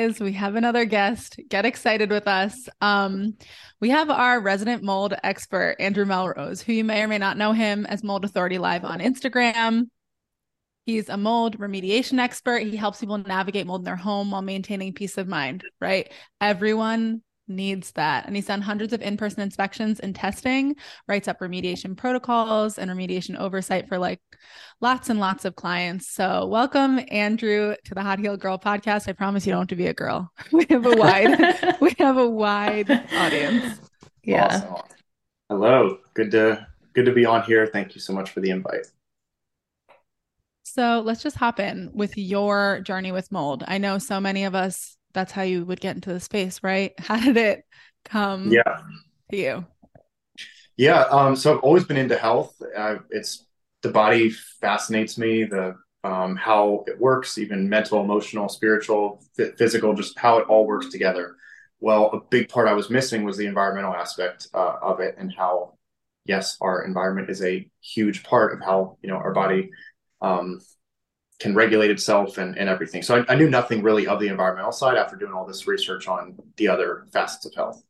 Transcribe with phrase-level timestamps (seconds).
[0.00, 1.38] Guys, we have another guest.
[1.50, 2.70] Get excited with us.
[2.80, 3.36] Um,
[3.80, 7.52] we have our resident mold expert, Andrew Melrose, who you may or may not know
[7.52, 9.90] him as Mold Authority Live on Instagram.
[10.86, 12.62] He's a mold remediation expert.
[12.62, 16.10] He helps people navigate mold in their home while maintaining peace of mind, right?
[16.40, 18.26] Everyone needs that.
[18.26, 20.76] And he's done hundreds of in person inspections and testing,
[21.08, 24.20] writes up remediation protocols and remediation oversight for like
[24.80, 26.08] lots and lots of clients.
[26.08, 29.08] So, welcome, Andrew, to the Hot Healed Girl podcast.
[29.08, 30.32] I promise you don't have to be a girl.
[30.52, 33.80] We have a wide, we have a wide audience.
[34.22, 34.46] Yeah.
[34.46, 34.74] Awesome.
[35.48, 35.98] Hello.
[36.14, 37.66] Good to good to be on here.
[37.66, 38.86] Thank you so much for the invite.
[40.62, 43.64] So let's just hop in with your journey with mold.
[43.66, 46.92] I know so many of us that's how you would get into the space, right?
[46.98, 47.64] How did it
[48.04, 48.80] come yeah.
[49.30, 49.66] to you?
[50.76, 52.54] Yeah, um, so I've always been into health.
[52.76, 53.46] Uh, it's
[53.82, 55.44] the body fascinates me.
[55.44, 60.66] The um, how it works, even mental, emotional, spiritual, f- physical, just how it all
[60.66, 61.36] works together.
[61.80, 65.32] Well, a big part I was missing was the environmental aspect uh, of it, and
[65.36, 65.74] how,
[66.24, 69.70] yes, our environment is a huge part of how you know our body
[70.22, 70.60] um,
[71.40, 73.02] can regulate itself and, and everything.
[73.02, 76.06] So I, I, knew nothing really of the environmental side after doing all this research
[76.06, 77.82] on the other facets of health.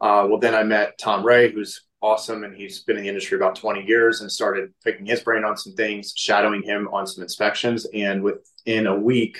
[0.00, 3.36] Uh, well, then I met Tom Ray, who's awesome, and he's been in the industry
[3.36, 7.22] about 20 years, and started picking his brain on some things, shadowing him on some
[7.22, 7.86] inspections.
[7.92, 9.38] And within a week,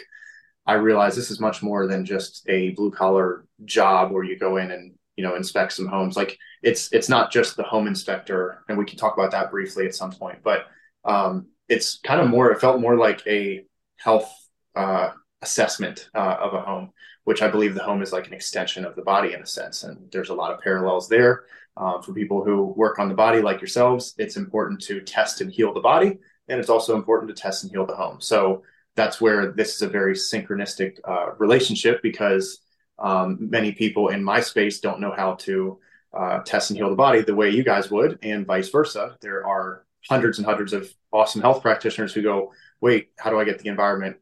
[0.67, 4.57] I realized this is much more than just a blue collar job where you go
[4.57, 6.17] in and you know inspect some homes.
[6.17, 9.87] Like it's it's not just the home inspector, and we can talk about that briefly
[9.87, 10.67] at some point, but
[11.05, 13.65] um, it's kind of more, it felt more like a
[13.97, 14.33] health
[14.75, 15.11] uh,
[15.41, 16.93] assessment uh, of a home,
[17.25, 19.83] which I believe the home is like an extension of the body in a sense.
[19.85, 21.45] And there's a lot of parallels there.
[21.77, 25.51] Um, for people who work on the body like yourselves, it's important to test and
[25.51, 26.19] heal the body.
[26.49, 28.21] And it's also important to test and heal the home.
[28.21, 28.63] So
[28.95, 32.61] that's where this is a very synchronistic uh, relationship because
[32.99, 35.79] um, many people in my space don't know how to
[36.13, 39.17] uh, test and heal the body the way you guys would, and vice versa.
[39.23, 43.45] There are hundreds and hundreds of awesome health practitioners who go, wait, how do I
[43.45, 44.17] get the environment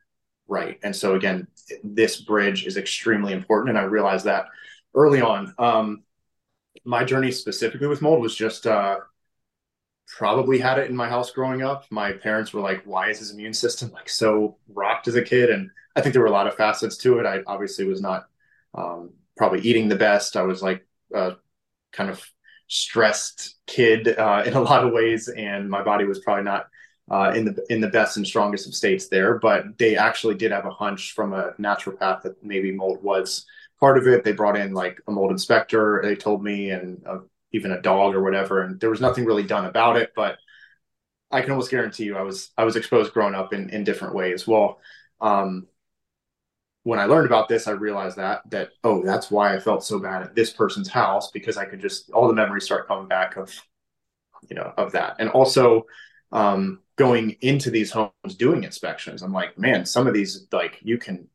[0.51, 0.79] right?
[0.83, 1.47] And so again,
[1.83, 4.47] this bridge is extremely important, and I realized that
[4.95, 5.55] early on.
[5.59, 6.03] Um,
[6.85, 8.99] my journey specifically with mold was just uh,
[10.09, 11.85] probably had it in my house growing up.
[11.91, 15.51] My parents were like, "Why is his immune system like so rocked as a kid?"
[15.51, 17.27] And I think there were a lot of facets to it.
[17.27, 18.27] I obviously was not
[18.75, 20.37] um, probably eating the best.
[20.37, 21.33] I was like uh,
[21.93, 22.25] kind of
[22.71, 26.69] stressed kid uh, in a lot of ways, and my body was probably not
[27.11, 29.39] uh, in the in the best and strongest of states there.
[29.39, 33.45] But they actually did have a hunch from a naturopath that maybe mold was
[33.81, 34.25] part of it.
[34.25, 36.01] They brought in like a mold inspector.
[36.03, 37.19] They told me, and uh,
[37.53, 40.13] even a dog or whatever, and there was nothing really done about it.
[40.15, 40.39] But
[41.31, 44.15] I can almost guarantee you, I was I was exposed growing up in in different
[44.15, 44.47] ways.
[44.47, 44.81] Well.
[45.23, 45.67] Um,
[46.83, 49.99] when I learned about this, I realized that that oh, that's why I felt so
[49.99, 53.37] bad at this person's house because I could just all the memories start coming back
[53.37, 53.53] of
[54.49, 55.87] you know of that, and also
[56.33, 59.23] um, going into these homes doing inspections.
[59.23, 61.29] I'm like, man, some of these like you can.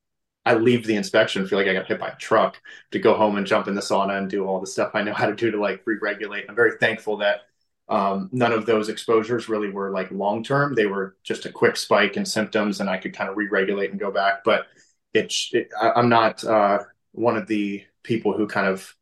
[0.47, 2.61] I leave the inspection, feel like I got hit by a truck
[2.91, 5.11] to go home and jump in the sauna and do all the stuff I know
[5.11, 6.45] how to do to like re-regulate.
[6.47, 7.41] I'm very thankful that
[7.89, 10.75] um, none of those exposures really were like long term.
[10.75, 13.99] They were just a quick spike in symptoms, and I could kind of re-regulate and
[13.99, 14.43] go back.
[14.43, 14.67] But
[15.15, 16.79] it's it, I, am not uh,
[17.11, 18.95] one of the people who kind of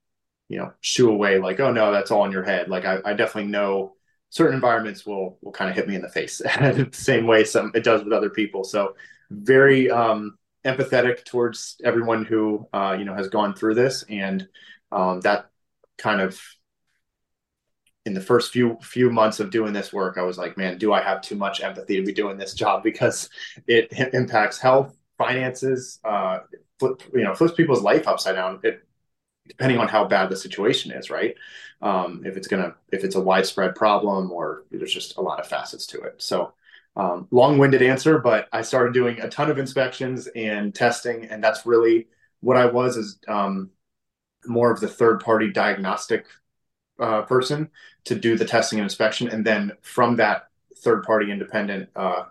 [0.50, 2.70] you know shoo away like oh no that's all in your head.
[2.70, 3.96] Like I, I definitely know
[4.30, 7.72] certain environments will will kind of hit me in the face the same way some
[7.76, 8.64] it does with other people.
[8.64, 8.96] So
[9.30, 14.48] very um, empathetic towards everyone who uh, you know has gone through this and
[14.92, 15.50] um, that
[15.98, 16.40] kind of
[18.06, 20.92] in the first few few months of doing this work i was like man do
[20.92, 22.84] i have too much empathy to be doing this job?
[22.94, 23.30] Because
[23.68, 24.94] it impacts health
[25.26, 26.40] finances, uh,
[26.80, 28.60] flip, you know, flips people's life upside down.
[28.64, 28.84] It,
[29.46, 31.36] depending on how bad the situation is, right?
[31.82, 35.48] Um, if it's gonna, if it's a widespread problem, or there's just a lot of
[35.48, 36.22] facets to it.
[36.22, 36.54] So,
[36.96, 41.66] um, long-winded answer, but I started doing a ton of inspections and testing, and that's
[41.66, 42.08] really
[42.40, 43.72] what I was is um,
[44.46, 46.26] more of the third-party diagnostic
[47.00, 47.70] uh, person
[48.06, 50.48] to do the testing and inspection, and then from that
[50.84, 52.24] third-party independent uh,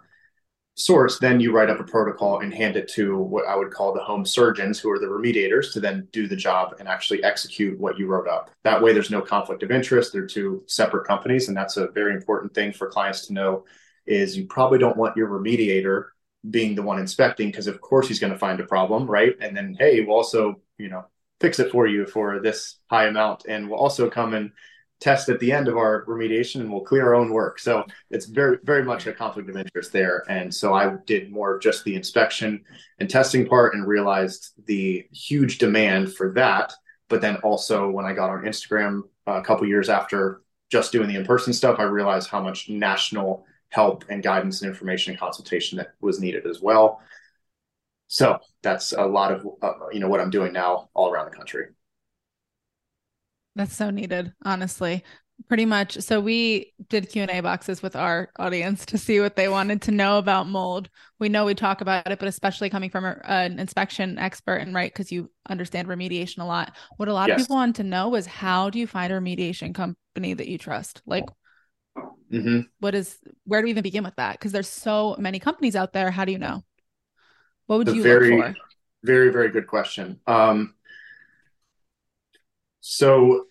[0.75, 3.93] source, then you write up a protocol and hand it to what I would call
[3.93, 7.79] the home surgeons, who are the remediators, to then do the job and actually execute
[7.79, 8.51] what you wrote up.
[8.65, 10.13] That way, there's no conflict of interest.
[10.13, 13.65] They're two separate companies, and that's a very important thing for clients to know.
[14.07, 16.07] Is you probably don't want your remediator
[16.51, 19.37] being the one inspecting because, of course, he's going to find a problem, right?
[19.41, 21.05] And then, hey, we'll also, you know,
[21.41, 24.53] fix it for you for this high amount, and we'll also come and
[25.03, 27.59] test at the end of our remediation and we'll clear our own work.
[27.59, 30.25] So it's very, very much a conflict of interest there.
[30.29, 32.65] And so I did more of just the inspection
[33.01, 36.73] and testing part and realized the huge demand for that.
[37.09, 41.17] But then also when I got on Instagram a couple years after just doing the
[41.17, 45.95] in-person stuff, I realized how much national help and guidance and information and consultation that
[46.01, 47.01] was needed as well.
[48.07, 51.37] So that's a lot of uh, you know what I'm doing now all around the
[51.37, 51.69] country.
[53.55, 55.05] That's so needed, honestly.
[55.49, 55.99] Pretty much.
[55.99, 60.19] So we did Q&A boxes with our audience to see what they wanted to know
[60.19, 60.89] about mold.
[61.19, 64.75] We know we talk about it, but especially coming from a, an inspection expert and
[64.75, 66.77] right because you understand remediation a lot.
[66.97, 67.41] What a lot yes.
[67.41, 70.59] of people want to know is how do you find a remediation company that you
[70.59, 71.03] trust?
[71.07, 71.25] Like
[71.97, 72.61] mm-hmm.
[72.79, 74.39] what is where do we even begin with that?
[74.39, 76.11] Because there's so many companies out there.
[76.11, 76.63] How do you know?
[77.67, 78.55] What would you very, look for?
[79.03, 80.21] Very, very good question.
[80.27, 80.75] Um,
[82.83, 83.47] so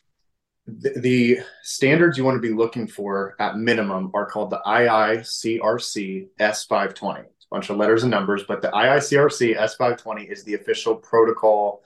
[0.68, 6.28] the, the, standards you want to be looking for at minimum are called the IICRC
[6.38, 7.20] S520.
[7.22, 11.82] It's a bunch of letters and numbers, but the IICRC S520 is the official protocol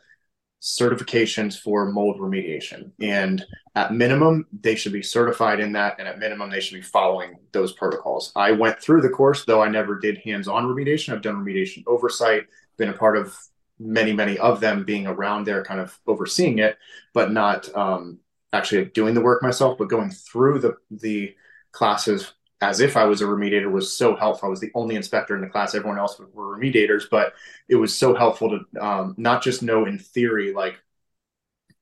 [0.60, 2.92] certifications for mold remediation.
[3.00, 3.46] And
[3.76, 5.98] at minimum, they should be certified in that.
[6.00, 8.32] And at minimum, they should be following those protocols.
[8.36, 11.14] I went through the course, though I never did hands on remediation.
[11.14, 12.48] I've done remediation oversight,
[12.78, 13.38] been a part of
[13.80, 16.78] many, many of them being around there, kind of overseeing it,
[17.14, 18.20] but not um,
[18.54, 19.78] actually doing the work myself.
[19.78, 21.36] But going through the the
[21.72, 24.48] classes as if I was a remediator was so helpful.
[24.48, 27.34] I was the only inspector in the class; everyone else were remediators, but
[27.68, 30.80] it was so helpful to um, not just know in theory, like,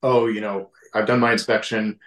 [0.01, 1.99] oh, you know, I've done my inspection.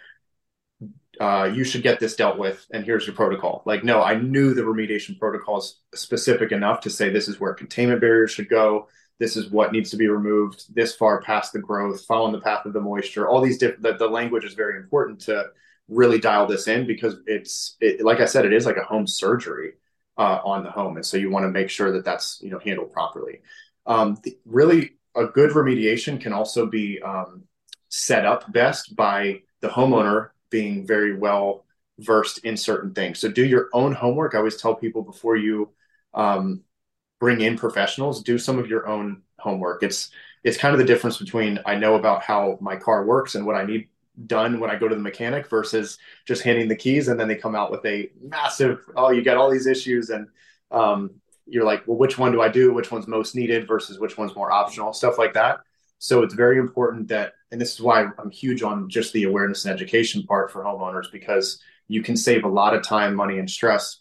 [1.18, 3.62] Uh, you should get this dealt with, and here's your protocol.
[3.64, 8.02] Like, no, I knew the remediation protocols specific enough to say this is where containment
[8.02, 8.88] barriers should go
[9.18, 12.66] this is what needs to be removed this far past the growth, following the path
[12.66, 13.28] of the moisture.
[13.28, 15.46] All these different, the, the language is very important to
[15.88, 19.06] really dial this in because it's, it, like I said, it is like a home
[19.06, 19.74] surgery
[20.18, 20.96] uh, on the home.
[20.96, 23.40] And so you want to make sure that that's, you know, handled properly.
[23.86, 27.44] Um, really, a good remediation can also be um,
[27.88, 31.64] set up best by the homeowner being very well
[31.98, 33.18] versed in certain things.
[33.18, 34.34] So do your own homework.
[34.34, 35.70] I always tell people before you
[36.12, 36.62] um,
[37.18, 39.82] bring in professionals, do some of your own homework.
[39.82, 40.10] It's
[40.44, 43.56] it's kind of the difference between I know about how my car works and what
[43.56, 43.88] I need
[44.26, 47.34] done when I go to the mechanic versus just handing the keys and then they
[47.34, 50.28] come out with a massive oh you got all these issues and
[50.70, 51.10] um,
[51.46, 54.34] you're like well which one do I do which one's most needed versus which one's
[54.34, 55.60] more optional stuff like that.
[55.98, 59.64] So it's very important that and this is why I'm huge on just the awareness
[59.64, 63.48] and education part for homeowners because you can save a lot of time, money, and
[63.48, 64.00] stress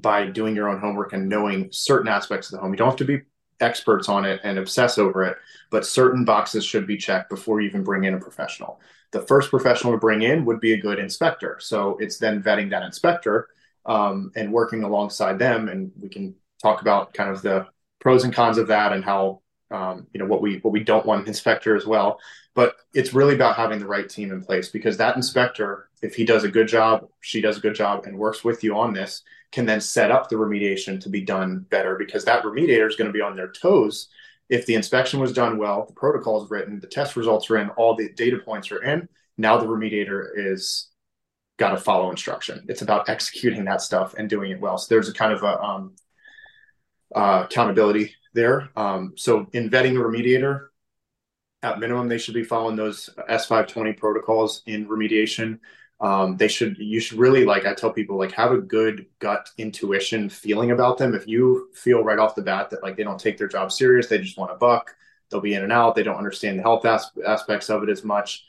[0.00, 2.72] by doing your own homework and knowing certain aspects of the home.
[2.72, 3.22] You don't have to be
[3.60, 5.36] experts on it and obsess over it,
[5.70, 8.80] but certain boxes should be checked before you even bring in a professional.
[9.12, 11.58] The first professional to bring in would be a good inspector.
[11.60, 13.48] So it's then vetting that inspector
[13.86, 15.68] um, and working alongside them.
[15.68, 17.66] And we can talk about kind of the
[18.00, 19.40] pros and cons of that and how
[19.70, 22.20] um, you know what we what we don't want an inspector as well.
[22.54, 26.24] But it's really about having the right team in place because that inspector, if he
[26.24, 29.22] does a good job, she does a good job, and works with you on this,
[29.52, 33.06] can then set up the remediation to be done better because that remediator is going
[33.06, 34.08] to be on their toes.
[34.48, 37.70] If the inspection was done well, the protocol is written, the test results are in,
[37.70, 39.08] all the data points are in.
[39.38, 40.88] Now the remediator is
[41.58, 42.64] got to follow instruction.
[42.68, 44.78] It's about executing that stuff and doing it well.
[44.78, 45.94] So there's a kind of a um,
[47.14, 48.68] uh, accountability there.
[48.76, 50.68] Um, so in vetting the remediator,
[51.62, 55.58] at minimum, they should be following those S520 protocols in remediation
[56.00, 59.48] um, they should you should really like i tell people like have a good gut
[59.56, 61.14] intuition feeling about them.
[61.14, 64.06] If you feel right off the bat that like they don't take their job serious
[64.06, 64.94] they just want a buck
[65.30, 68.04] they'll be in and out they don't understand the health as- aspects of it as
[68.04, 68.44] much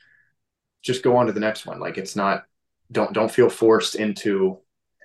[0.87, 1.79] just go on to the next one.
[1.79, 2.45] Like it's not
[2.91, 4.59] don't don't feel forced into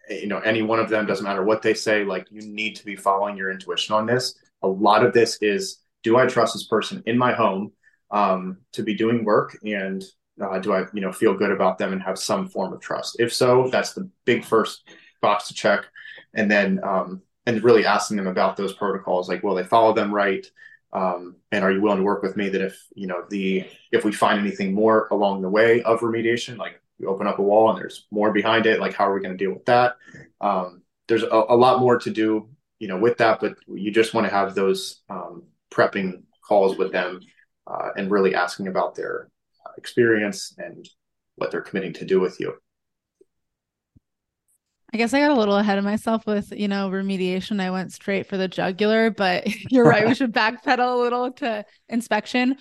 [0.09, 2.85] you know any one of them doesn't matter what they say like you need to
[2.85, 4.37] be following your intuition on this.
[4.63, 7.73] A lot of this is do i trust this person in my home
[8.11, 9.59] um, to be doing work?
[9.65, 10.03] And
[10.41, 13.17] uh, do I, you know, feel good about them and have some form of trust?
[13.19, 14.89] If so, that's the big first
[15.21, 15.85] box to check,
[16.35, 20.15] and then um, and really asking them about those protocols, like will they follow them
[20.15, 20.47] right,
[20.93, 24.05] um, and are you willing to work with me that if you know the if
[24.05, 27.71] we find anything more along the way of remediation, like you open up a wall
[27.71, 29.97] and there's more behind it, like how are we going to deal with that?
[30.41, 32.49] Um, there's a, a, lot more to do,
[32.79, 36.93] you know, with that, but you just want to have those um, prepping calls with
[36.93, 37.21] them
[37.67, 39.29] uh, and really asking about their
[39.77, 40.89] experience and
[41.37, 42.55] what they're committing to do with you.
[44.95, 47.61] I guess I got a little ahead of myself with, you know, remediation.
[47.61, 50.07] I went straight for the jugular, but you're right.
[50.07, 52.57] we should backpedal a little to inspection.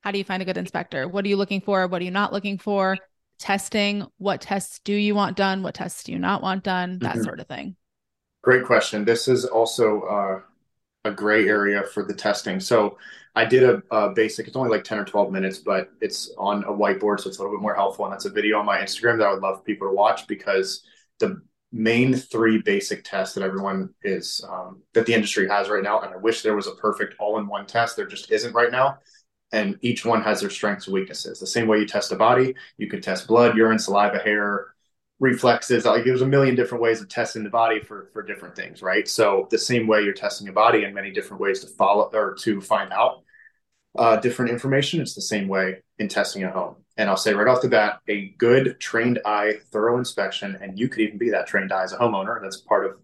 [0.00, 1.06] How do you find a good inspector?
[1.06, 1.86] What are you looking for?
[1.86, 2.96] What are you not looking for?
[3.38, 4.04] testing?
[4.18, 5.62] What tests do you want done?
[5.62, 6.98] What tests do you not want done?
[7.00, 7.24] That mm-hmm.
[7.24, 7.76] sort of thing.
[8.42, 9.04] Great question.
[9.04, 10.40] This is also uh,
[11.04, 12.60] a gray area for the testing.
[12.60, 12.98] So
[13.38, 16.64] I did a, a, basic, it's only like 10 or 12 minutes, but it's on
[16.64, 17.20] a whiteboard.
[17.20, 18.04] So it's a little bit more helpful.
[18.04, 20.82] And that's a video on my Instagram that I would love people to watch because
[21.20, 21.40] the
[21.70, 26.00] main three basic tests that everyone is, um, that the industry has right now.
[26.00, 27.94] And I wish there was a perfect all in one test.
[27.94, 28.98] There just isn't right now.
[29.52, 31.38] And each one has their strengths and weaknesses.
[31.38, 34.74] The same way you test a body, you could test blood, urine, saliva, hair,
[35.20, 38.82] reflexes like there's a million different ways of testing the body for for different things
[38.82, 42.08] right so the same way you're testing a body in many different ways to follow
[42.12, 43.24] or to find out
[43.98, 45.00] uh, different information.
[45.00, 46.76] It's the same way in testing at home.
[46.96, 50.88] And i'll say right off the bat a good trained eye thorough inspection and you
[50.88, 52.40] could even be that trained eye as a homeowner.
[52.40, 52.98] That's part of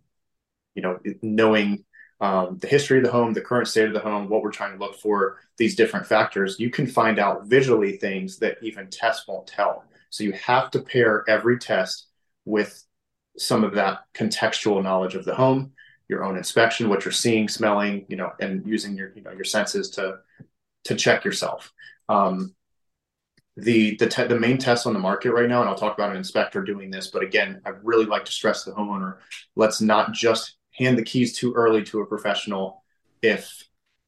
[0.75, 1.85] you know knowing
[2.21, 4.73] um, the history of the home the current state of the home what we're trying
[4.73, 6.59] to look for these different factors.
[6.59, 9.85] You can find out visually things that even tests won't tell.
[10.11, 12.07] So you have to pair every test
[12.45, 12.85] with
[13.37, 15.73] some of that contextual knowledge of the home,
[16.09, 19.45] your own inspection, what you're seeing, smelling, you know, and using your, you know, your
[19.45, 20.19] senses to
[20.85, 21.73] to check yourself.
[22.09, 22.55] Um,
[23.57, 26.11] the the te- the main test on the market right now, and I'll talk about
[26.11, 29.19] an inspector doing this, but again, I really like to stress the homeowner.
[29.55, 32.83] Let's not just hand the keys too early to a professional
[33.23, 33.63] if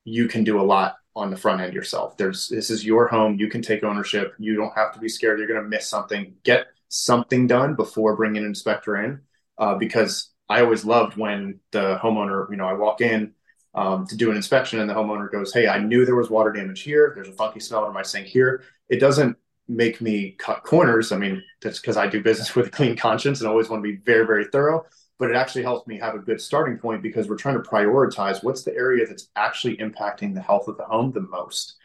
[0.05, 2.17] you can do a lot on the front end yourself.
[2.17, 3.39] There's this is your home.
[3.39, 4.35] You can take ownership.
[4.39, 6.35] You don't have to be scared you're going to miss something.
[6.43, 9.21] Get something done before bringing an inspector in,
[9.59, 13.33] uh, because I always loved when the homeowner, you know, I walk in
[13.77, 16.53] um, to do an inspection and the homeowner goes, "Hey, I knew there was water
[16.53, 17.13] damage here.
[17.15, 19.37] There's a funky smell in my sink here." It doesn't
[19.69, 21.13] make me cut corners.
[21.13, 23.89] I mean, that's because I do business with a clean conscience and always want to
[23.89, 24.85] be very, very thorough
[25.19, 28.45] but it actually helps me have a good starting point because we're trying to prioritize
[28.45, 31.77] what's the area that's actually impacting the health of the home the most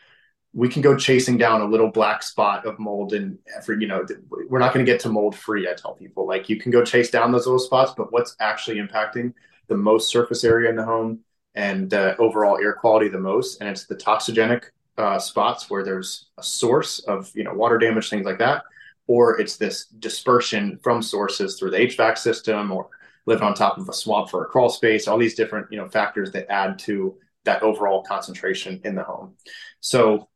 [0.53, 4.05] we can go chasing down a little black spot of mold and every you know
[4.49, 6.83] we're not going to get to mold free i tell people like you can go
[6.83, 9.33] chase down those little spots but what's actually impacting
[9.67, 11.19] the most surface area in the home
[11.55, 14.65] and uh, overall air quality the most and it's the toxigenic
[14.97, 18.63] uh, spots where there's a source of you know water damage things like that
[19.07, 22.89] or it's this dispersion from sources through the hvac system or
[23.25, 25.87] living on top of a swamp for a crawl space, all these different, you know,
[25.87, 29.35] factors that add to that overall concentration in the home.
[29.79, 30.29] So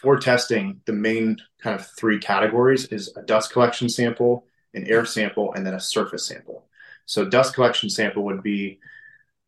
[0.00, 5.04] for testing, the main kind of three categories is a dust collection sample, an air
[5.04, 6.66] sample, and then a surface sample.
[7.06, 8.80] So dust collection sample would be,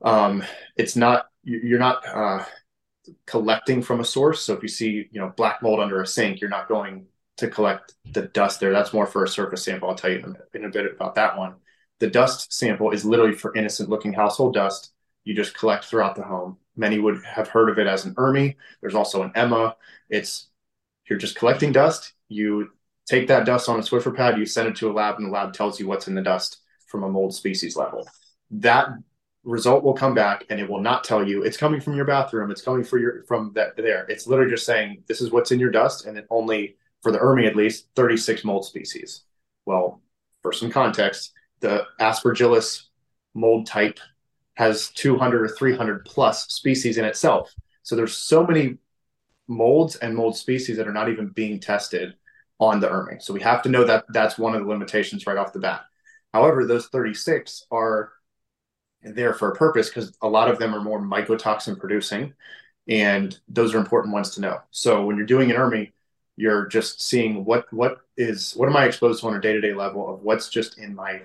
[0.02, 0.43] um,
[0.76, 2.45] it's not, you're not uh,
[3.26, 4.43] collecting from a source.
[4.43, 7.07] So if you see, you know, black mold under a sink, you're not going
[7.38, 8.73] to collect the dust there.
[8.73, 9.88] That's more for a surface sample.
[9.88, 11.55] I'll tell you in a, in a bit about that one
[12.00, 14.93] the dust sample is literally for innocent looking household dust
[15.28, 16.57] you just collect throughout the home.
[16.75, 18.57] Many would have heard of it as an ERMI.
[18.81, 19.75] There's also an EMMA.
[20.09, 20.49] It's
[21.09, 22.14] you're just collecting dust.
[22.28, 22.71] You
[23.07, 25.31] take that dust on a Swiffer pad, you send it to a lab, and the
[25.31, 28.09] lab tells you what's in the dust from a mold species level.
[28.52, 28.88] That
[29.49, 32.50] result will come back and it will not tell you it's coming from your bathroom,
[32.50, 34.05] it's coming for your from that there.
[34.09, 37.19] It's literally just saying this is what's in your dust, and it only for the
[37.19, 39.25] ERMI at least 36 mold species.
[39.64, 40.02] Well,
[40.43, 42.85] for some context, the aspergillus
[43.35, 43.99] mold type
[44.55, 47.55] has 200 or 300 plus species in itself.
[47.85, 48.78] So there's so many
[49.47, 52.14] molds and mold species that are not even being tested
[52.61, 53.23] on the ERMI.
[53.23, 55.83] So we have to know that that's one of the limitations right off the bat.
[56.35, 58.12] However, those 36 are
[59.02, 62.35] there for a purpose because a lot of them are more mycotoxin producing,
[62.88, 64.59] and those are important ones to know.
[64.71, 65.93] So when you're doing an ERMI,
[66.37, 69.61] you're just seeing what what is what am I exposed to on a day to
[69.61, 71.23] day level of what's just in my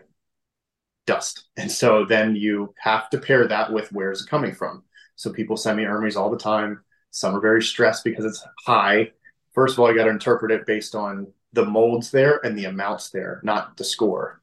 [1.05, 1.45] dust.
[1.57, 4.83] And so then you have to pair that with where is it coming from.
[5.15, 6.81] So people send me ERMIs all the time.
[7.11, 9.11] Some are very stressed because it's high.
[9.53, 12.65] First of all, you got to interpret it based on the molds there and the
[12.65, 14.41] amounts there, not the score.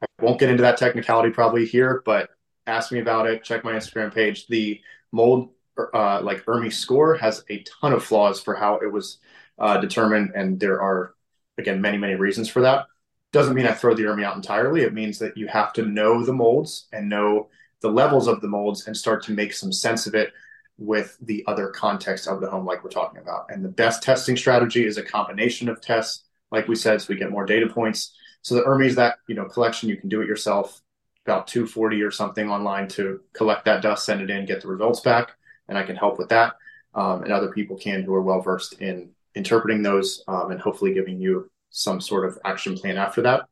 [0.00, 2.30] I won't get into that technicality probably here, but
[2.66, 3.44] ask me about it.
[3.44, 4.46] Check my Instagram page.
[4.46, 4.80] The
[5.12, 5.50] mold,
[5.94, 9.18] uh, like ERMI score, has a ton of flaws for how it was
[9.58, 11.14] uh, determined, and there are
[11.58, 12.86] again many many reasons for that
[13.32, 14.82] doesn't mean I throw the ERMI out entirely.
[14.82, 17.48] It means that you have to know the molds and know
[17.80, 20.32] the levels of the molds and start to make some sense of it
[20.78, 23.46] with the other context of the home, like we're talking about.
[23.48, 27.16] And the best testing strategy is a combination of tests, like we said, so we
[27.16, 28.14] get more data points.
[28.42, 29.88] So the ERMI is that you know collection.
[29.88, 30.81] You can do it yourself,
[31.26, 35.00] about 240 or something online to collect that dust, send it in, get the results
[35.00, 35.32] back,
[35.68, 36.54] and I can help with that.
[36.94, 40.92] Um, and other people can who are well versed in interpreting those um, and hopefully
[40.92, 43.46] giving you some sort of action plan after that.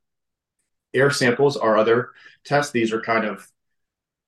[0.92, 2.10] Air samples are other
[2.44, 2.72] tests.
[2.72, 3.48] These are kind of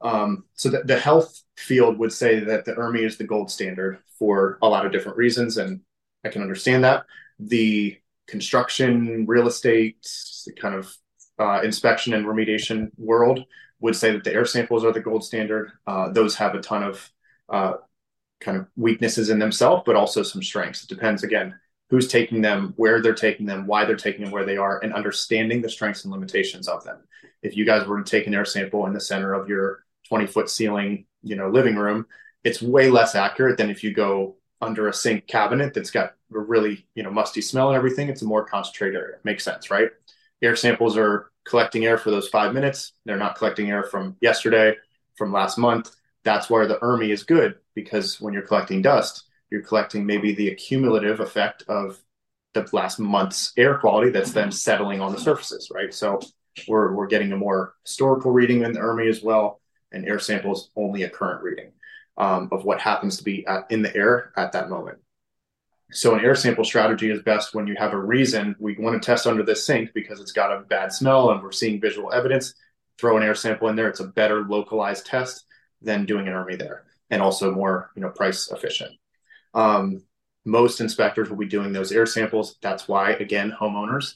[0.03, 4.01] um, so the, the health field would say that the ERMI is the gold standard
[4.19, 5.81] for a lot of different reasons, and
[6.25, 7.05] I can understand that.
[7.39, 10.07] The construction, real estate,
[10.47, 10.95] the kind of
[11.39, 13.45] uh, inspection and remediation world
[13.81, 15.73] would say that the air samples are the gold standard.
[15.87, 17.11] Uh, those have a ton of
[17.49, 17.75] uh,
[18.41, 20.85] kind of weaknesses in themselves, but also some strengths.
[20.85, 21.55] It depends again
[21.91, 24.95] who's taking them, where they're taking them, why they're taking them, where they are, and
[24.95, 26.97] understanding the strengths and limitations of them.
[27.43, 30.27] If you guys were to take an air sample in the center of your 20
[30.27, 32.07] foot ceiling, you know, living room,
[32.45, 36.39] it's way less accurate than if you go under a sink cabinet that's got a
[36.39, 38.09] really, you know, musty smell and everything.
[38.09, 39.17] It's a more concentrated area.
[39.23, 39.91] Makes sense, right?
[40.43, 42.93] Air samples are collecting air for those five minutes.
[43.05, 44.77] They're not collecting air from yesterday,
[45.17, 45.95] from last month.
[46.25, 50.49] That's where the ERMI is good because when you're collecting dust, you're collecting maybe the
[50.49, 52.01] accumulative effect of
[52.55, 55.93] the last month's air quality that's then settling on the surfaces, right?
[55.93, 56.21] So
[56.69, 60.71] we're, we're getting a more historical reading in the ERMI as well, and air samples
[60.77, 61.73] only a current reading
[62.19, 64.99] um, of what happens to be at, in the air at that moment.
[65.93, 69.05] So an air sample strategy is best when you have a reason we want to
[69.05, 72.55] test under this sink because it's got a bad smell and we're seeing visual evidence.
[72.99, 73.89] Throw an air sample in there.
[73.89, 75.45] It's a better localized test
[75.83, 78.93] than doing an ERMI there, and also more you know price efficient.
[79.55, 80.03] Um,
[80.45, 82.57] most inspectors will be doing those air samples.
[82.63, 84.15] That's why, again, homeowners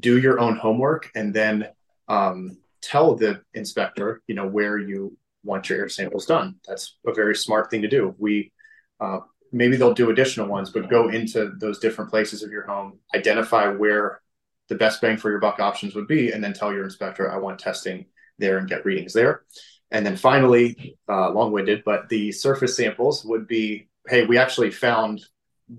[0.00, 1.68] do your own homework and then
[2.08, 6.56] um, tell the inspector, you know, where you want your air samples done.
[6.66, 8.14] That's a very smart thing to do.
[8.18, 8.52] We
[8.98, 9.20] uh,
[9.52, 13.68] maybe they'll do additional ones, but go into those different places of your home, identify
[13.68, 14.20] where
[14.68, 17.38] the best bang for your buck options would be, and then tell your inspector, I
[17.38, 18.06] want testing
[18.38, 19.42] there and get readings there.
[19.90, 24.70] And then finally, uh, long winded, but the surface samples would be hey, we actually
[24.70, 25.24] found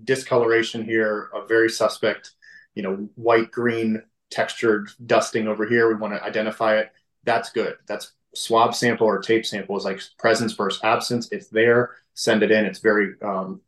[0.03, 2.31] discoloration here, a very suspect,
[2.75, 5.87] you know, white green textured dusting over here.
[5.87, 6.91] We want to identify it.
[7.23, 7.75] That's good.
[7.87, 11.29] That's swab sample or tape sample is like presence versus absence.
[11.31, 11.95] It's there.
[12.13, 12.65] Send it in.
[12.65, 13.61] It's very um,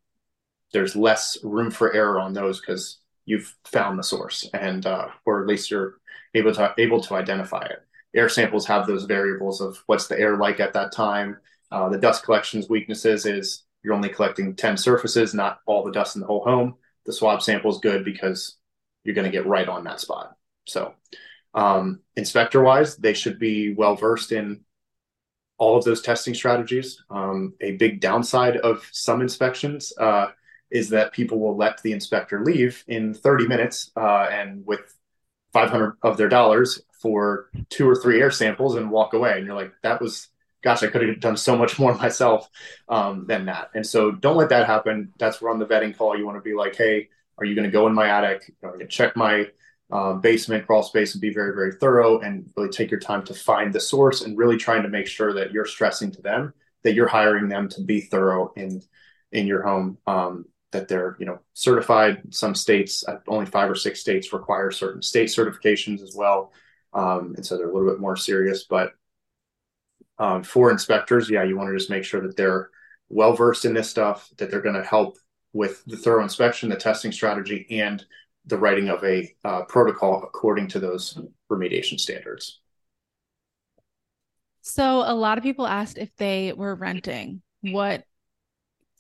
[0.74, 5.42] there's less room for error on those because you've found the source and uh, or
[5.42, 5.96] at least you're
[6.34, 7.84] able to able to identify it.
[8.16, 11.38] Air samples have those variables of what's the air like at that time.
[11.72, 16.16] Uh, the dust collection's weaknesses is you're only collecting 10 surfaces, not all the dust
[16.16, 16.76] in the whole home.
[17.06, 18.58] The swab sample is good because
[19.04, 20.36] you're going to get right on that spot.
[20.68, 20.94] So,
[21.54, 24.62] um, inspector wise, they should be well versed in
[25.58, 27.04] all of those testing strategies.
[27.10, 30.28] Um, a big downside of some inspections uh,
[30.72, 34.96] is that people will let the inspector leave in 30 minutes uh, and with
[35.54, 39.38] 500 of their dollars for two or three air samples and walk away.
[39.38, 40.30] And you're like, that was
[40.62, 42.50] gosh, I could have done so much more myself
[42.88, 43.72] um, than that.
[43.74, 45.14] And so don't let that happen.
[45.18, 47.68] That's where on the vetting call, you want to be like, hey, are you going
[47.68, 48.54] to go in my attic?
[48.64, 49.48] Are you going to check my
[49.92, 53.34] uh, basement, crawl space, and be very, very thorough and really take your time to
[53.34, 56.94] find the source and really trying to make sure that you're stressing to them that
[56.94, 58.82] you're hiring them to be thorough in
[59.32, 59.98] in your home.
[60.08, 62.22] Um, that they're you know certified.
[62.34, 66.52] Some states, uh, only five or six states, require certain state certifications as well,
[66.94, 68.66] um, and so they're a little bit more serious.
[68.66, 68.94] But
[70.20, 72.70] um, for inspectors, yeah, you want to just make sure that they're
[73.10, 75.18] well versed in this stuff, that they're going to help
[75.54, 78.06] with the thorough inspection, the testing strategy, and
[78.50, 81.18] the writing of a uh, protocol according to those
[81.52, 82.60] remediation standards.
[84.62, 88.04] So, a lot of people asked if they were renting, what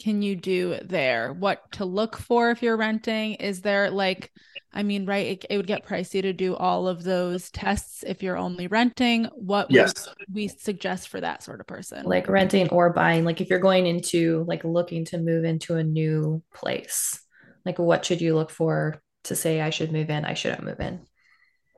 [0.02, 1.34] can you do there?
[1.34, 3.34] What to look for if you're renting?
[3.36, 4.32] Is there like,
[4.74, 5.28] I mean, right?
[5.28, 9.26] It, it would get pricey to do all of those tests if you're only renting.
[9.36, 10.08] What yes.
[10.32, 12.06] we suggest for that sort of person?
[12.06, 13.26] Like renting or buying.
[13.26, 17.22] Like if you're going into like looking to move into a new place,
[17.66, 20.26] like what should you look for to say I should move in?
[20.26, 21.00] I shouldn't move in.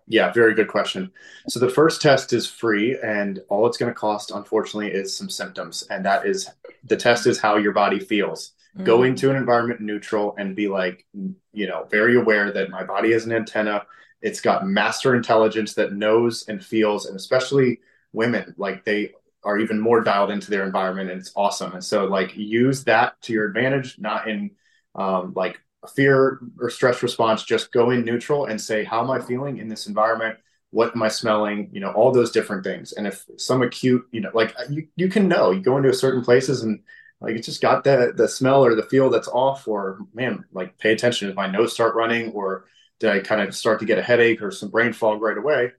[0.08, 1.12] Yeah, very good question.
[1.48, 5.30] So the first test is free, and all it's going to cost, unfortunately, is some
[5.30, 6.50] symptoms, and that is
[6.84, 8.52] the test is how your body feels.
[8.76, 8.86] Mm-hmm.
[8.86, 13.14] Go into an environment neutral and be like, you know, very aware that my body
[13.14, 13.86] is an antenna.
[14.22, 17.80] It's got master intelligence that knows and feels, and especially
[18.12, 21.74] women, like they are even more dialed into their environment, and it's awesome.
[21.74, 24.52] And so, like, use that to your advantage, not in
[24.96, 25.60] um, like
[25.96, 29.68] fear or stress response, just go in neutral and say, how am I feeling in
[29.68, 30.38] this environment?
[30.70, 31.70] What am I smelling?
[31.74, 32.94] You know, all those different things.
[32.94, 36.24] And if some acute, you know, like you, you can know, you go into certain
[36.24, 36.82] places and
[37.20, 40.78] like it's just got the the smell or the feel that's off, or man, like
[40.80, 41.28] pay attention.
[41.28, 42.66] Did my nose start running, or
[43.00, 45.72] did I kind of start to get a headache or some brain fog right away?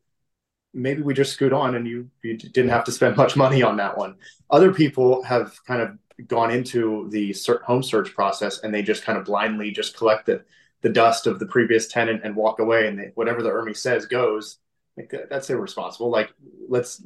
[0.74, 3.76] Maybe we just scoot on and you you didn't have to spend much money on
[3.78, 4.16] that one.
[4.50, 9.18] Other people have kind of gone into the home search process and they just kind
[9.18, 10.44] of blindly just collect the,
[10.82, 14.06] the dust of the previous tenant and walk away and they, whatever the ERMI says
[14.06, 14.58] goes
[14.96, 16.10] like that's irresponsible.
[16.10, 16.32] Like
[16.68, 17.02] let's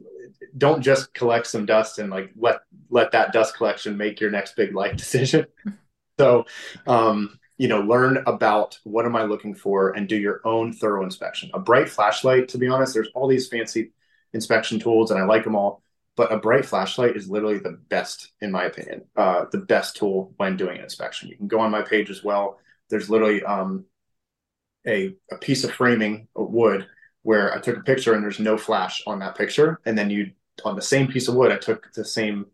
[0.57, 4.57] don't just collect some dust and like let let that dust collection make your next
[4.57, 5.47] big life decision.
[6.19, 6.47] So
[6.87, 11.05] um you know, learn about what am I looking for and do your own thorough
[11.05, 11.51] inspection.
[11.55, 13.93] A bright flashlight, to be honest, there's all these fancy
[14.35, 15.83] inspection tools and I like them all,
[16.17, 20.33] but a bright flashlight is literally the best, in my opinion, uh, the best tool
[20.39, 21.29] when doing an inspection.
[21.29, 22.59] You can go on my page as well.
[22.89, 23.85] There's literally um,
[24.87, 26.87] a, a piece of framing of wood
[27.23, 29.81] where I took a picture and there's no flash on that picture.
[29.85, 30.33] And then you,
[30.65, 32.47] on the same piece of wood, I took the same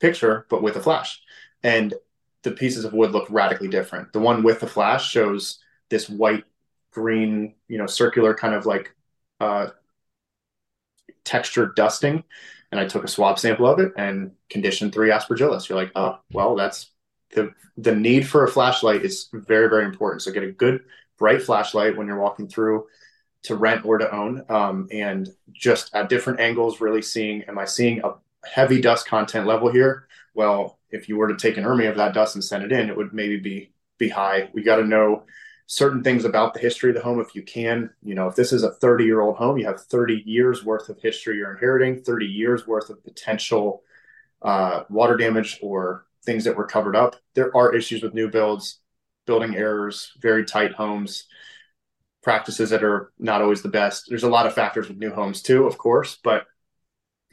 [0.00, 1.20] picture, but with a flash.
[1.62, 1.94] And
[2.42, 4.12] the pieces of wood look radically different.
[4.12, 6.44] The one with the flash shows this white,
[6.92, 8.94] green, you know, circular kind of like
[9.38, 9.68] uh,
[11.24, 12.24] textured dusting.
[12.76, 15.66] And I took a swab sample of it and condition three aspergillus.
[15.66, 16.90] You're like, oh, well, that's
[17.34, 20.20] the the need for a flashlight is very, very important.
[20.20, 20.84] So get a good
[21.18, 22.86] bright flashlight when you're walking through
[23.44, 24.44] to rent or to own.
[24.50, 28.14] Um, and just at different angles, really seeing, am I seeing a
[28.46, 30.06] heavy dust content level here?
[30.34, 32.90] Well, if you were to take an ERMI of that dust and send it in,
[32.90, 34.50] it would maybe be be high.
[34.52, 35.22] We got to know
[35.66, 37.90] certain things about the history of the home if you can.
[38.02, 40.88] You know, if this is a 30 year old home, you have 30 years worth
[40.88, 43.82] of history you're inheriting, 30 years worth of potential
[44.42, 47.16] uh, water damage or things that were covered up.
[47.34, 48.80] There are issues with new builds,
[49.26, 51.26] building errors, very tight homes,
[52.22, 54.06] practices that are not always the best.
[54.08, 56.46] There's a lot of factors with new homes too, of course, but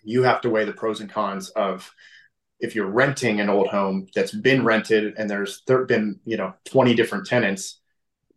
[0.04, 1.92] you have to weigh the pros and cons of
[2.60, 6.54] if you're renting an old home that's been rented and there's there been you know
[6.66, 7.80] 20 different tenants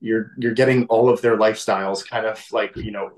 [0.01, 3.11] you're you're getting all of their lifestyles kind of like you know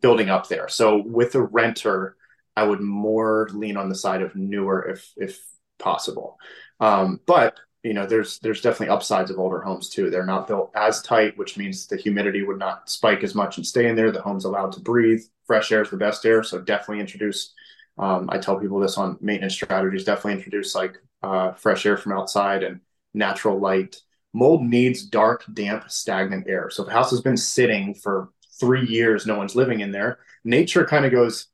[0.00, 0.68] building up there.
[0.68, 2.16] So with a renter
[2.54, 5.42] i would more lean on the side of newer if if
[5.78, 6.38] possible.
[6.80, 10.10] Um, but you know there's there's definitely upsides of older homes too.
[10.10, 13.66] They're not built as tight which means the humidity would not spike as much and
[13.66, 14.12] stay in there.
[14.12, 15.22] The home's allowed to breathe.
[15.46, 16.42] Fresh air is the best air.
[16.42, 17.52] So definitely introduce
[17.98, 20.04] um, I tell people this on maintenance strategies.
[20.04, 22.80] Definitely introduce like uh, fresh air from outside and
[23.14, 24.00] natural light.
[24.32, 26.70] Mold needs dark, damp, stagnant air.
[26.70, 30.18] So if a house has been sitting for three years, no one's living in there.
[30.44, 31.48] Nature kind of goes,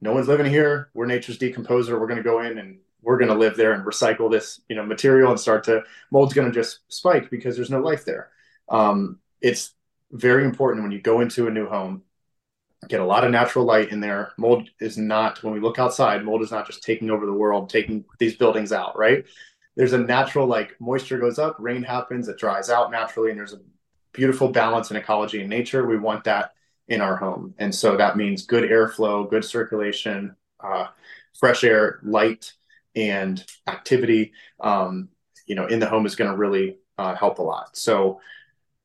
[0.00, 0.90] no one's living here.
[0.94, 1.98] We're nature's decomposer.
[1.98, 4.76] We're going to go in and we're going to live there and recycle this, you
[4.76, 8.30] know, material and start to mold's going to just spike because there's no life there.
[8.68, 9.74] Um, it's
[10.10, 12.02] very important when you go into a new home
[12.88, 14.32] get a lot of natural light in there.
[14.36, 17.70] Mold is not, when we look outside, mold is not just taking over the world,
[17.70, 19.24] taking these buildings out, right?
[19.76, 23.54] There's a natural, like, moisture goes up, rain happens, it dries out naturally, and there's
[23.54, 23.60] a
[24.12, 25.86] beautiful balance in ecology and nature.
[25.86, 26.52] We want that
[26.88, 27.54] in our home.
[27.58, 30.88] And so that means good airflow, good circulation, uh,
[31.38, 32.52] fresh air, light,
[32.94, 35.08] and activity, um,
[35.46, 37.76] you know, in the home is going to really uh, help a lot.
[37.76, 38.20] So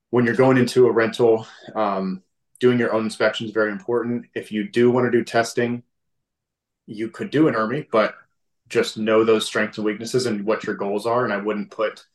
[0.10, 1.46] when you're going into a rental,
[1.76, 2.24] um,
[2.60, 4.28] doing your own inspection is very important.
[4.34, 5.84] If you do want to do testing,
[6.86, 8.16] you could do an ERMI, but
[8.70, 11.24] just know those strengths and weaknesses and what your goals are.
[11.24, 12.06] And I wouldn't put,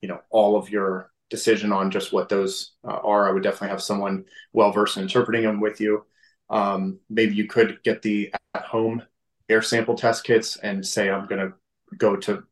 [0.00, 3.28] you know, all of your decision on just what those uh, are.
[3.28, 6.04] I would definitely have someone well versed in interpreting them with you.
[6.50, 9.02] Um, maybe you could get the at home
[9.48, 12.44] air sample test kits and say, I'm going to go to,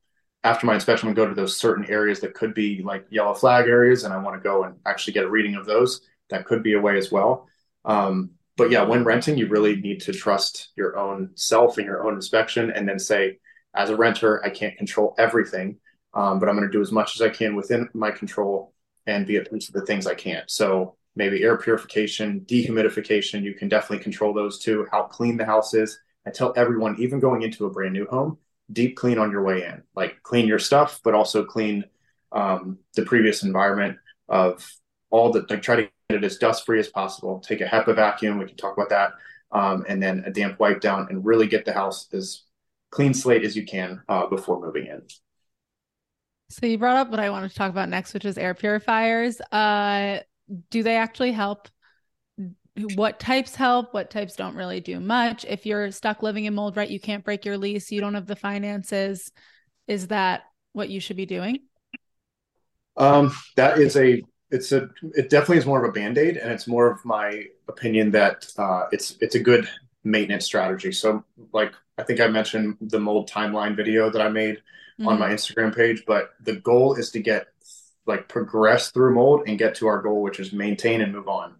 [0.44, 3.66] after my inspection, to go to those certain areas that could be like yellow flag
[3.66, 4.04] areas.
[4.04, 6.74] And I want to go and actually get a reading of those that could be
[6.74, 7.48] a way as well.
[7.84, 12.06] Um, but yeah, when renting, you really need to trust your own self and your
[12.06, 13.38] own inspection, and then say,
[13.74, 15.76] as a renter, I can't control everything,
[16.14, 18.72] um, but I'm going to do as much as I can within my control
[19.06, 20.50] and be at least the things I can't.
[20.50, 24.86] So maybe air purification, dehumidification, you can definitely control those too.
[24.90, 25.98] How clean the house is.
[26.26, 28.38] I tell everyone, even going into a brand new home,
[28.72, 29.82] deep clean on your way in.
[29.94, 31.84] Like clean your stuff, but also clean
[32.32, 34.68] um, the previous environment of
[35.10, 37.40] all the like try to get it as dust free as possible.
[37.40, 38.38] Take a HEPA vacuum.
[38.38, 39.12] We can talk about that.
[39.52, 42.42] Um, and then a damp wipe down and really get the house as
[42.90, 45.02] clean slate as you can uh, before moving in.
[46.48, 49.40] So you brought up what I wanted to talk about next, which is air purifiers.
[49.52, 50.20] Uh,
[50.70, 51.68] do they actually help?
[52.94, 53.94] What types help?
[53.94, 55.44] What types don't really do much?
[55.44, 57.90] If you're stuck living in mold, right, you can't break your lease.
[57.90, 59.32] You don't have the finances.
[59.88, 60.42] Is that
[60.72, 61.60] what you should be doing?
[62.96, 66.66] Um, that is a it's a it definitely is more of a band-aid and it's
[66.66, 69.68] more of my opinion that uh, it's it's a good
[70.04, 70.92] maintenance strategy.
[70.92, 75.08] So like i think i mentioned the mold timeline video that i made mm-hmm.
[75.08, 77.46] on my instagram page but the goal is to get
[78.06, 81.54] like progress through mold and get to our goal which is maintain and move on.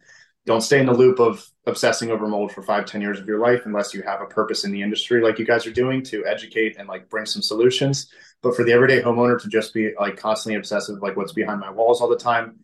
[0.45, 3.41] Don't stay in the loop of obsessing over mold for five ten years of your
[3.41, 6.25] life unless you have a purpose in the industry like you guys are doing to
[6.25, 8.09] educate and like bring some solutions.
[8.43, 11.71] But for the everyday homeowner to just be like constantly obsessive like what's behind my
[11.71, 12.61] walls all the time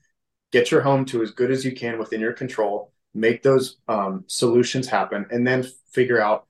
[0.53, 4.25] get your home to as good as you can within your control, make those um,
[4.27, 6.47] solutions happen, and then figure out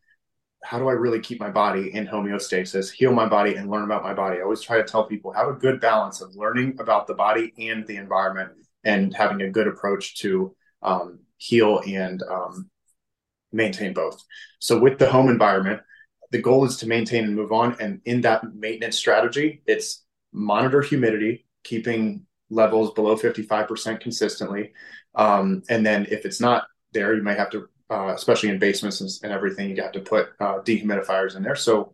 [0.65, 4.05] how do I really keep my body in homeostasis, heal my body, and learn about
[4.05, 4.39] my body?
[4.39, 7.53] I always try to tell people have a good balance of learning about the body
[7.59, 8.53] and the environment
[8.85, 12.71] and having a good approach to um, heal and um,
[13.53, 14.23] maintain both.
[14.61, 15.81] So, with the home environment,
[16.31, 17.77] the goal is to maintain and move on.
[17.81, 24.73] And in that maintenance strategy, it's monitor humidity, keeping levels below 55% consistently.
[25.15, 29.03] Um, and then if it's not there, you may have to uh, especially in basements
[29.03, 31.55] and, and, everything, you have to put uh, dehumidifiers in there.
[31.55, 31.93] So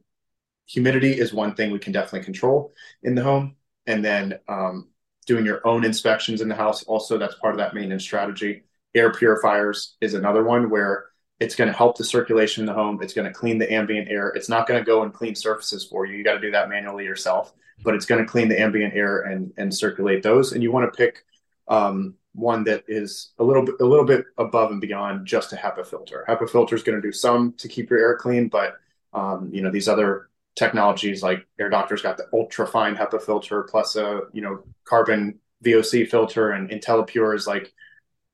[0.67, 3.57] humidity is one thing we can definitely control in the home.
[3.89, 4.91] And then um,
[5.27, 8.63] doing your own inspections in the house, also that's part of that maintenance strategy.
[8.95, 11.07] Air purifiers is another one where
[11.41, 13.01] it's going to help the circulation in the home.
[13.03, 14.29] It's going to clean the ambient air.
[14.29, 16.17] It's not going to go and clean surfaces for you.
[16.17, 19.21] You got to do that manually yourself, but it's going to clean the ambient air
[19.23, 20.53] and and circulate those.
[20.53, 21.25] And you want to pick
[21.69, 25.57] um, one that is a little bit a little bit above and beyond just a
[25.57, 26.25] HEPA filter.
[26.29, 28.77] HEPA filter is going to do some to keep your air clean, but
[29.13, 33.63] um, you know these other technologies like Air Doctor's got the ultra fine HEPA filter
[33.63, 37.73] plus a you know carbon VOC filter, and IntelliPure is like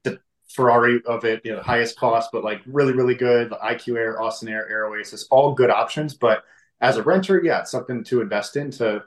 [0.03, 3.51] the Ferrari of it, you know, highest cost, but like really really good.
[3.51, 6.15] The IQ Air, Austin Air, Air Oasis, all good options.
[6.15, 6.45] But
[6.81, 9.05] as a renter, yeah, it's something to invest in to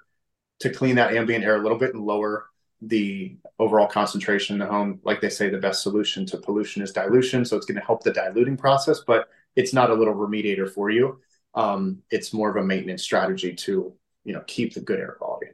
[0.59, 2.47] to clean that ambient air a little bit and lower
[2.81, 4.99] the overall concentration in the home.
[5.03, 7.45] Like they say, the best solution to pollution is dilution.
[7.45, 10.89] So it's going to help the diluting process, but it's not a little remediator for
[10.89, 11.19] you.
[11.55, 13.93] Um, it's more of a maintenance strategy to
[14.23, 15.47] you know keep the good air quality.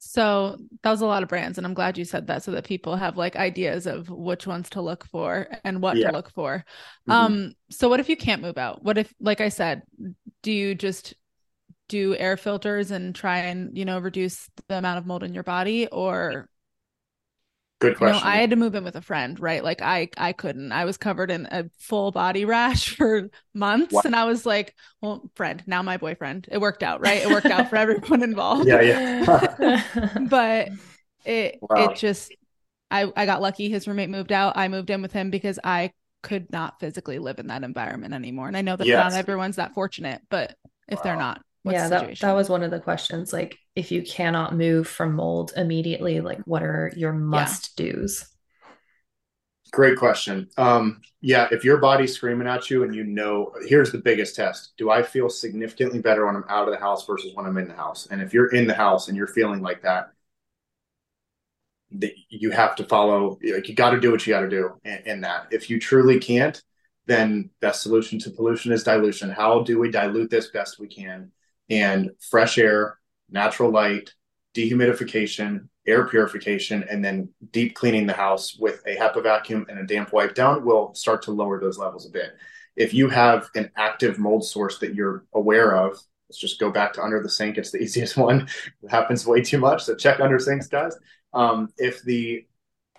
[0.00, 2.64] So that was a lot of brands, and I'm glad you said that so that
[2.64, 6.06] people have like ideas of which ones to look for and what yeah.
[6.06, 6.64] to look for.
[7.08, 7.10] Mm-hmm.
[7.10, 8.82] Um, so what if you can't move out?
[8.82, 9.82] What if, like I said,
[10.42, 11.14] do you just
[11.88, 15.42] do air filters and try and you know reduce the amount of mold in your
[15.42, 16.48] body or
[17.80, 19.64] good question you know, i had to move in with a friend right?
[19.64, 20.72] Like i i couldn't.
[20.72, 24.04] I was covered in a full body rash for months what?
[24.04, 26.48] and i was like well friend now my boyfriend.
[26.50, 27.22] It worked out right?
[27.22, 28.68] It worked out for everyone involved.
[28.68, 30.18] Yeah yeah.
[30.28, 30.68] But
[31.24, 31.90] it wow.
[31.90, 32.32] it just
[32.90, 33.68] i i got lucky.
[33.68, 34.56] His roommate moved out.
[34.56, 38.48] I moved in with him because i could not physically live in that environment anymore.
[38.48, 39.12] And i know that yes.
[39.12, 40.56] not everyone's that fortunate but
[40.88, 41.02] if wow.
[41.04, 43.32] they're not What's yeah, that, that was one of the questions.
[43.32, 48.26] Like, if you cannot move from mold immediately, like, what are your must do's?
[49.70, 50.48] Great question.
[50.56, 54.72] Um, yeah, if your body's screaming at you and you know, here's the biggest test
[54.78, 57.68] Do I feel significantly better when I'm out of the house versus when I'm in
[57.68, 58.08] the house?
[58.10, 60.12] And if you're in the house and you're feeling like that,
[61.92, 64.72] that you have to follow, like, you got to do what you got to do
[64.84, 65.48] in, in that.
[65.50, 66.62] If you truly can't,
[67.04, 69.30] then best solution to pollution is dilution.
[69.30, 71.30] How do we dilute this best we can?
[71.70, 72.98] And fresh air,
[73.30, 74.14] natural light,
[74.54, 79.86] dehumidification, air purification, and then deep cleaning the house with a HEPA vacuum and a
[79.86, 82.32] damp wipe down will start to lower those levels a bit.
[82.76, 86.92] If you have an active mold source that you're aware of, let's just go back
[86.94, 87.56] to under the sink.
[87.58, 88.48] It's the easiest one.
[88.82, 89.84] It happens way too much.
[89.84, 90.96] So check under sinks, guys.
[91.32, 92.46] Um, if the,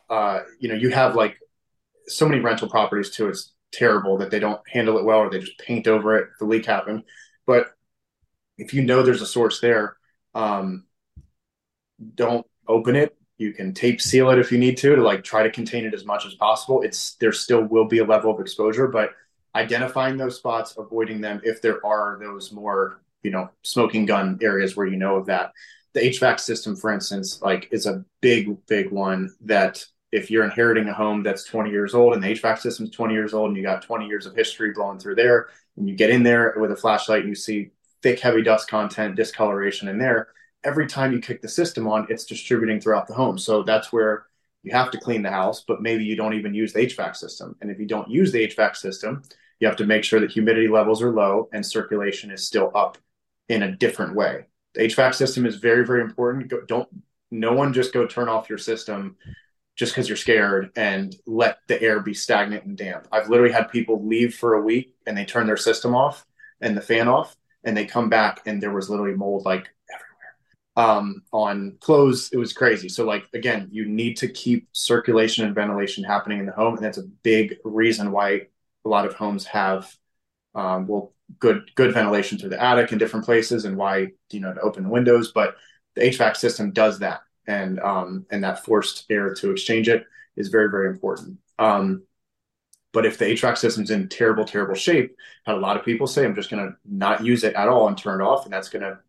[0.09, 1.37] uh, you know, you have like
[2.07, 5.39] so many rental properties too, it's terrible that they don't handle it well or they
[5.39, 6.29] just paint over it.
[6.39, 7.03] The leak happened.
[7.45, 7.67] But
[8.59, 9.97] if you know there's a source there,
[10.35, 10.85] um,
[12.15, 13.15] don't open it.
[13.37, 15.93] You can tape seal it if you need to to like try to contain it
[15.93, 16.81] as much as possible.
[16.81, 19.11] It's there still will be a level of exposure, but
[19.55, 24.75] identifying those spots, avoiding them if there are those more you know smoking gun areas
[24.75, 25.53] where you know of that.
[25.93, 30.87] The HVAC system, for instance, like is a big big one that if you're inheriting
[30.87, 33.63] a home that's 20 years old and the HVAC system's 20 years old and you
[33.63, 36.75] got 20 years of history blowing through there and you get in there with a
[36.75, 37.69] flashlight and you see
[38.01, 40.29] thick, heavy dust content, discoloration in there.
[40.63, 43.37] Every time you kick the system on, it's distributing throughout the home.
[43.37, 44.25] So that's where
[44.63, 47.55] you have to clean the house, but maybe you don't even use the HVAC system.
[47.61, 49.23] And if you don't use the HVAC system,
[49.59, 52.97] you have to make sure that humidity levels are low and circulation is still up
[53.47, 54.45] in a different way.
[54.75, 56.51] The HVAC system is very, very important.
[56.67, 56.87] don't
[57.31, 59.15] no one just go turn off your system
[59.75, 63.07] just because you're scared and let the air be stagnant and damp.
[63.11, 66.25] I've literally had people leave for a week and they turn their system off
[66.59, 70.89] and the fan off and they come back and there was literally mold like everywhere
[70.97, 72.29] um, on clothes.
[72.31, 72.89] It was crazy.
[72.89, 76.83] So like again, you need to keep circulation and ventilation happening in the home, and
[76.83, 78.47] that's a big reason why
[78.85, 79.93] a lot of homes have
[80.55, 84.53] um, well good good ventilation through the attic in different places, and why you know
[84.53, 85.31] to open the windows.
[85.31, 85.55] But
[85.95, 90.05] the HVAC system does that, and um, and that forced air to exchange it
[90.37, 91.37] is very very important.
[91.57, 92.03] Um,
[92.91, 96.25] but if the HVAC system's in terrible, terrible shape, had a lot of people say,
[96.25, 98.45] I'm just going to not use it at all and turn it off.
[98.45, 98.99] And that's going to,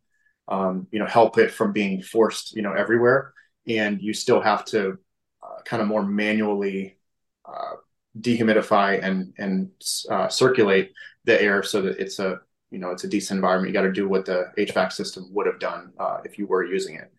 [0.48, 3.32] um, you know, help it from being forced, you know, everywhere.
[3.66, 4.98] And you still have to
[5.42, 6.98] uh, kind of more manually
[7.46, 7.76] uh,
[8.18, 9.70] dehumidify and, and
[10.10, 10.92] uh, circulate
[11.24, 12.40] the air so that it's a
[12.70, 13.68] you know it's a decent environment.
[13.68, 16.64] You got to do what the HVAC system would have done uh, if you were
[16.64, 17.12] using it.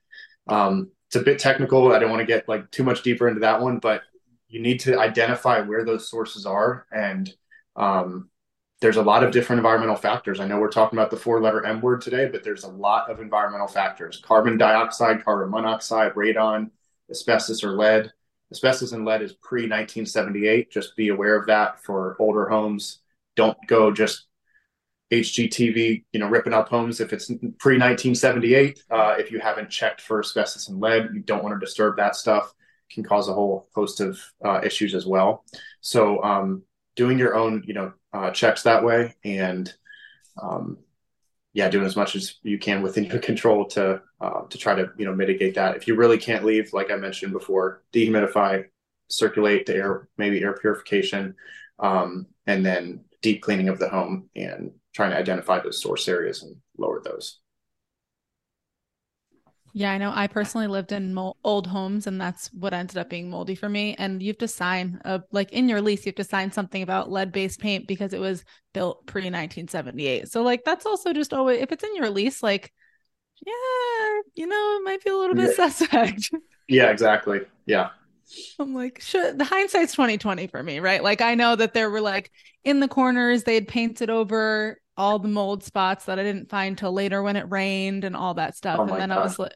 [0.47, 1.91] Um, it's a bit technical.
[1.91, 4.01] I don't want to get like too much deeper into that one, but
[4.51, 7.33] you need to identify where those sources are and
[7.75, 8.29] um,
[8.81, 10.39] there's a lot of different environmental factors.
[10.39, 13.09] I know we're talking about the four letter M word today, but there's a lot
[13.09, 16.71] of environmental factors carbon dioxide, carbon monoxide, radon,
[17.09, 18.11] asbestos or lead.
[18.51, 20.71] Asbestos and lead is pre 1978.
[20.71, 22.99] Just be aware of that for older homes.
[23.35, 24.25] Don't go just
[25.11, 28.83] HGTV, you know, ripping up homes if it's pre 1978.
[28.89, 32.15] Uh, if you haven't checked for asbestos and lead, you don't want to disturb that
[32.15, 32.53] stuff.
[32.93, 35.45] Can cause a whole host of uh, issues as well.
[35.79, 36.63] So, um,
[36.95, 39.73] doing your own, you know, uh, checks that way, and
[40.41, 40.77] um,
[41.53, 44.91] yeah, doing as much as you can within your control to uh, to try to
[44.97, 45.75] you know mitigate that.
[45.75, 48.65] If you really can't leave, like I mentioned before, dehumidify,
[49.09, 51.35] circulate the air, maybe air purification,
[51.79, 56.43] um, and then deep cleaning of the home and trying to identify those source areas
[56.43, 57.40] and lower those.
[59.73, 60.11] Yeah, I know.
[60.13, 63.69] I personally lived in mo- old homes, and that's what ended up being moldy for
[63.69, 63.95] me.
[63.97, 66.81] And you have to sign a like in your lease, you have to sign something
[66.81, 70.29] about lead based paint because it was built pre 1978.
[70.29, 72.73] So like that's also just always if it's in your lease, like
[73.45, 75.69] yeah, you know, it might be a little bit yeah.
[75.69, 76.31] suspect.
[76.67, 77.41] Yeah, exactly.
[77.65, 77.89] Yeah.
[78.57, 81.03] I'm like, should the hindsight's 2020 for me, right?
[81.03, 82.31] Like I know that there were like
[82.63, 86.77] in the corners they had painted over all the mold spots that I didn't find
[86.77, 88.79] till later when it rained and all that stuff.
[88.79, 89.17] Oh and then God.
[89.17, 89.51] I was like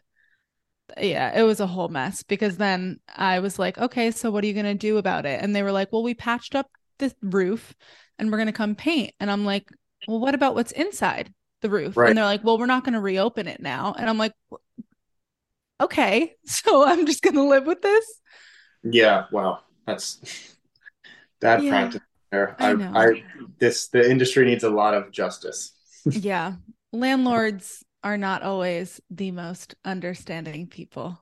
[0.99, 4.47] yeah, it was a whole mess because then I was like, okay, so what are
[4.47, 5.41] you going to do about it?
[5.41, 6.69] And they were like, well, we patched up
[6.99, 7.73] the roof
[8.17, 9.13] and we're going to come paint.
[9.19, 9.69] And I'm like,
[10.07, 11.97] well, what about what's inside the roof?
[11.97, 12.09] Right.
[12.09, 13.95] And they're like, well, we're not going to reopen it now.
[13.97, 14.33] And I'm like,
[15.81, 18.05] okay, so I'm just going to live with this.
[18.83, 19.25] Yeah.
[19.31, 19.59] Wow.
[19.85, 20.19] That's
[21.39, 22.55] bad yeah, practice there.
[22.59, 23.23] I, I, I,
[23.59, 25.73] this, the industry needs a lot of justice.
[26.05, 26.53] yeah.
[26.91, 31.19] Landlords are not always the most understanding people.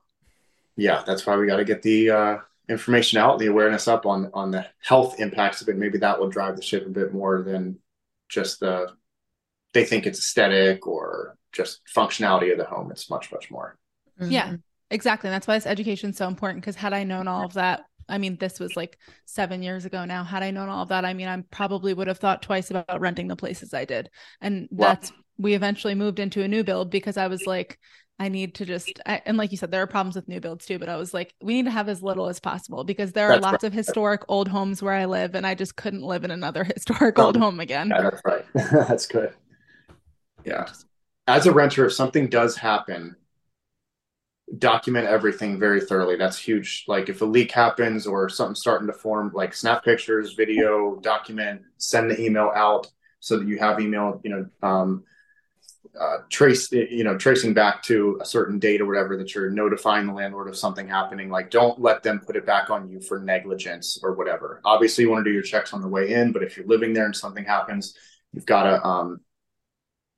[0.76, 2.36] Yeah, that's why we got to get the uh,
[2.68, 5.78] information out, the awareness up on on the health impacts of it.
[5.78, 7.78] Maybe that will drive the ship a bit more than
[8.28, 8.88] just the
[9.72, 12.90] they think it's aesthetic or just functionality of the home.
[12.90, 13.78] It's much much more.
[14.20, 14.30] Mm-hmm.
[14.30, 14.56] Yeah,
[14.90, 15.28] exactly.
[15.28, 16.62] And that's why this education is so important.
[16.62, 20.04] Because had I known all of that I mean, this was like seven years ago
[20.04, 20.24] now.
[20.24, 23.00] Had I known all of that, I mean, I probably would have thought twice about
[23.00, 24.10] renting the places I did.
[24.40, 27.78] And that's we eventually moved into a new build because I was like,
[28.18, 30.66] I need to just, I, and like you said, there are problems with new builds
[30.66, 33.26] too, but I was like, we need to have as little as possible because there
[33.26, 33.64] are that's lots right.
[33.64, 37.18] of historic old homes where I live and I just couldn't live in another historic
[37.18, 37.88] old home again.
[37.88, 38.44] Yeah, that's right.
[38.54, 39.34] that's good.
[40.44, 40.66] Yeah.
[41.26, 43.16] As a renter, if something does happen,
[44.58, 46.16] document everything very thoroughly.
[46.16, 46.84] That's huge.
[46.86, 51.62] Like if a leak happens or something's starting to form, like snap pictures, video, document,
[51.78, 52.86] send the email out
[53.20, 55.04] so that you have email, you know, um,
[55.98, 60.06] uh, trace you know tracing back to a certain date or whatever that you're notifying
[60.06, 63.20] the landlord of something happening like don't let them put it back on you for
[63.20, 64.60] negligence or whatever.
[64.64, 66.92] Obviously you want to do your checks on the way in but if you're living
[66.92, 67.96] there and something happens
[68.32, 69.20] you've got to um,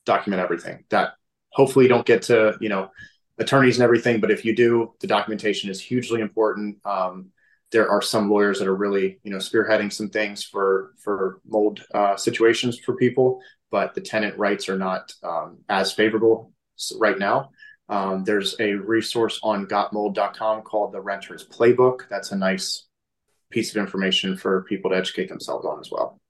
[0.06, 0.84] document everything.
[0.88, 1.12] That
[1.50, 2.90] hopefully you don't get to you know
[3.38, 6.78] attorneys and everything but if you do the documentation is hugely important.
[6.86, 7.32] Um,
[7.72, 11.80] there are some lawyers that are really you know spearheading some things for for mold
[11.94, 16.52] uh, situations for people but the tenant rights are not um, as favorable
[16.98, 17.50] right now.
[17.88, 22.09] Um, there's a resource on gotmold.com called the Renter's Playbook.
[22.09, 22.87] That's a nice
[23.50, 26.20] piece of information for people to educate themselves on as well.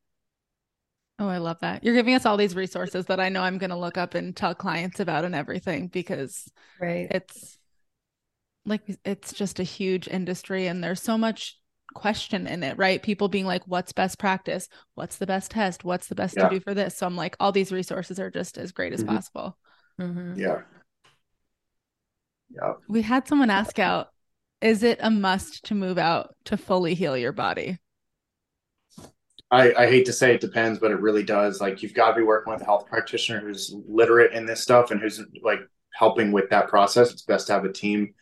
[1.19, 1.83] Oh, I love that.
[1.83, 4.37] You're giving us all these resources that I know I'm going to look up and
[4.37, 7.09] tell clients about and everything because right.
[7.11, 7.59] it's
[8.67, 11.57] like it's just a huge industry and there's so much
[11.97, 13.03] question in it, right?
[13.03, 14.69] People being like, what's best practice?
[14.95, 15.83] What's the best test?
[15.83, 16.49] What's the best yeah.
[16.49, 16.97] to do for this?
[16.97, 19.17] So I'm like, all these resources are just as great as mm-hmm.
[19.17, 19.59] possible.
[20.01, 20.39] Mm-hmm.
[20.39, 20.61] Yeah.
[22.51, 22.75] Yeah.
[22.89, 24.09] We had someone ask out,
[24.61, 27.79] is it a must to move out to fully heal your body?
[29.51, 31.61] I, I hate to say it depends, but it really does.
[31.61, 34.91] Like you've got to be working with a health practitioner who's literate in this stuff
[34.91, 35.61] and who's like
[35.93, 37.13] helping with that process.
[37.13, 38.15] It's best to have a team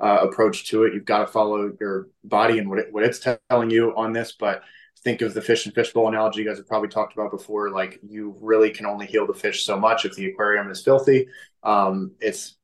[0.00, 0.94] uh, approach to it.
[0.94, 4.32] You've got to follow your body and what, it, what it's telling you on this.
[4.32, 4.62] But
[5.02, 7.70] think of the fish and fishbowl analogy you guys have probably talked about before.
[7.70, 11.28] Like you really can only heal the fish so much if the aquarium is filthy.
[11.62, 12.56] Um, it's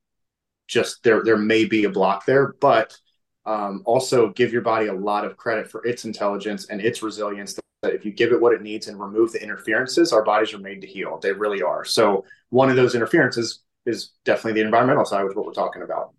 [0.67, 1.23] just there.
[1.23, 2.99] There may be a block there, but
[3.45, 7.59] um, also give your body a lot of credit for its intelligence and its resilience.
[7.83, 10.59] That if you give it what it needs and remove the interferences, our bodies are
[10.59, 11.19] made to heal.
[11.19, 11.85] They really are.
[11.85, 16.16] So one of those interferences is definitely the environmental side, which what we're talking about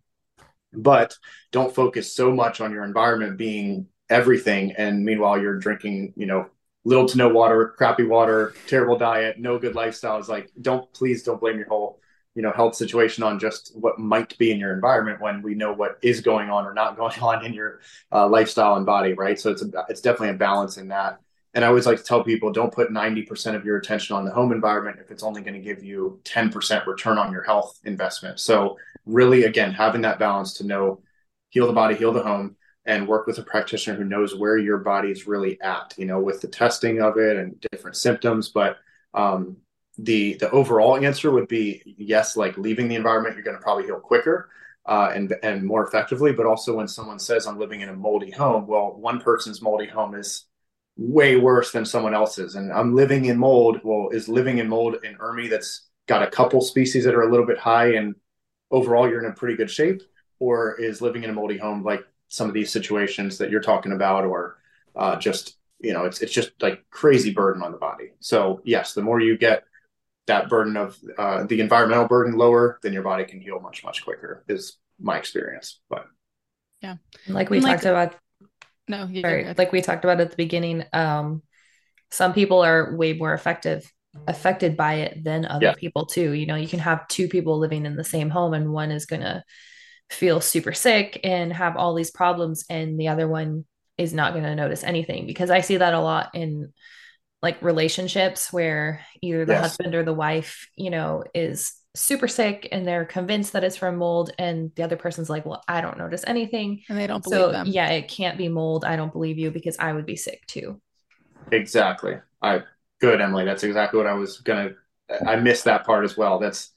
[0.74, 1.16] but
[1.52, 4.74] don't focus so much on your environment being everything.
[4.78, 6.48] And meanwhile you're drinking you know
[6.84, 10.20] little to no water, crappy water, terrible diet, no good lifestyle.
[10.20, 12.00] Is like, don't please don't blame your whole
[12.34, 15.74] you know health situation on just what might be in your environment when we know
[15.74, 19.40] what is going on or not going on in your uh, lifestyle and body right?
[19.40, 21.20] So it's a, it's definitely a balance in that.
[21.54, 24.32] And i always like to tell people don't put 90% of your attention on the
[24.32, 28.40] home environment if it's only going to give you 10% return on your health investment.
[28.40, 28.78] So
[29.08, 31.02] really again having that balance to know
[31.50, 32.56] heal the body heal the home
[32.88, 36.42] and work with a practitioner who knows where your body's really at you know with
[36.42, 38.50] the testing of it and different symptoms.
[38.50, 38.78] But
[39.14, 39.58] um,
[39.98, 43.84] the the overall answer would be yes like leaving the environment you're going to probably
[43.84, 44.50] heal quicker
[44.86, 46.32] uh, and and more effectively.
[46.32, 49.88] But also when someone says i'm living in a moldy home well one person's moldy
[49.88, 50.46] home is
[50.96, 52.56] way worse than someone else's.
[52.56, 53.82] And i'm living in mold.
[53.84, 57.30] Well is living in mold in ERMI that's got a couple species that are a
[57.30, 58.16] little bit high and
[58.72, 60.02] overall you're in a pretty good shape
[60.40, 63.94] or is living in a moldy home like some of these situations that you're talking
[63.94, 64.58] about or
[64.96, 68.94] uh, just you know it's it's just like crazy burden on the body so yes
[68.94, 69.64] the more you get
[70.28, 74.04] that burden of uh, the environmental burden lower, then your body can heal much much
[74.04, 74.44] quicker.
[74.48, 75.80] Is my experience.
[75.90, 76.06] But
[76.82, 76.98] yeah,
[77.28, 78.16] like we talked about.
[78.90, 80.86] No, sorry, like we talked about at the beginning.
[80.94, 81.42] Um,
[82.12, 83.92] some people are way more effective
[84.28, 85.74] affected by it than other yeah.
[85.74, 86.32] people too.
[86.32, 89.06] You know, you can have two people living in the same home, and one is
[89.06, 89.44] gonna
[90.10, 93.66] feel super sick and have all these problems, and the other one
[93.98, 96.74] is not going to notice anything because I see that a lot in
[97.42, 99.62] like relationships where either the yes.
[99.62, 103.98] husband or the wife, you know, is super sick and they're convinced that it's from
[103.98, 107.40] mold and the other person's like, "Well, I don't notice anything." And they don't believe
[107.40, 107.68] so, them.
[107.68, 108.86] Yeah, it can't be mold.
[108.86, 110.82] I don't believe you because I would be sick too.
[111.52, 112.18] Exactly.
[112.42, 112.64] I
[113.00, 113.46] good, Emily.
[113.46, 114.76] That's exactly what I was to
[115.26, 116.40] I missed that part as well.
[116.40, 116.72] That's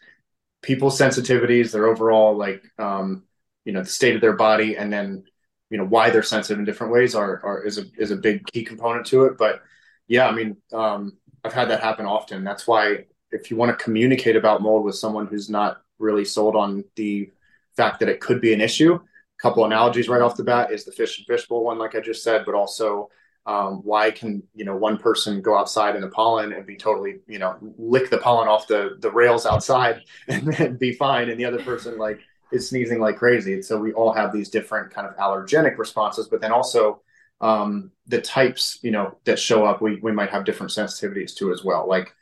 [0.63, 3.25] people's sensitivities, their overall like um,
[3.65, 5.25] you know, the state of their body and then
[5.71, 8.45] you know why they're sensitive in different ways are, are is a is a big
[8.47, 9.63] key component to it but
[10.11, 12.43] yeah, I mean, um, I've had that happen often.
[12.43, 16.57] That's why if you want to communicate about mold with someone who's not really sold
[16.57, 17.31] on the
[17.77, 19.01] fact that it could be an issue, a
[19.41, 22.25] couple analogies right off the bat is the fish and fishbowl one, like I just
[22.25, 23.09] said, but also
[23.47, 27.21] um, why can you know one person go outside in the pollen and be totally
[27.27, 31.45] you know lick the pollen off the the rails outside and be fine, and the
[31.45, 32.21] other person like
[32.53, 33.55] is sneezing like crazy.
[33.55, 37.01] And so we all have these different kind of allergenic responses, but then also
[37.41, 41.53] um, the types you know that show up we, we might have different sensitivities to
[41.53, 42.15] as well like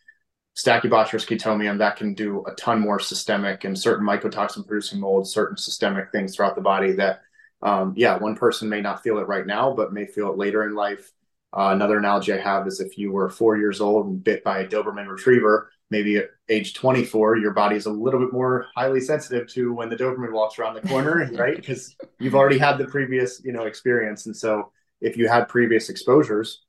[0.56, 5.56] stachybotrys chaetomium that can do a ton more systemic and certain mycotoxin producing molds certain
[5.56, 7.22] systemic things throughout the body that
[7.62, 10.64] um, yeah one person may not feel it right now but may feel it later
[10.66, 11.12] in life.
[11.50, 14.58] Uh, another analogy i have is if you were four years old and bit by
[14.58, 19.00] a doberman retriever maybe at age 24 your body is a little bit more highly
[19.00, 21.56] sensitive to when the doberman walks around the corner right?
[21.56, 24.26] Because you've already had the previous you know experience.
[24.26, 26.64] And so if you had previous exposures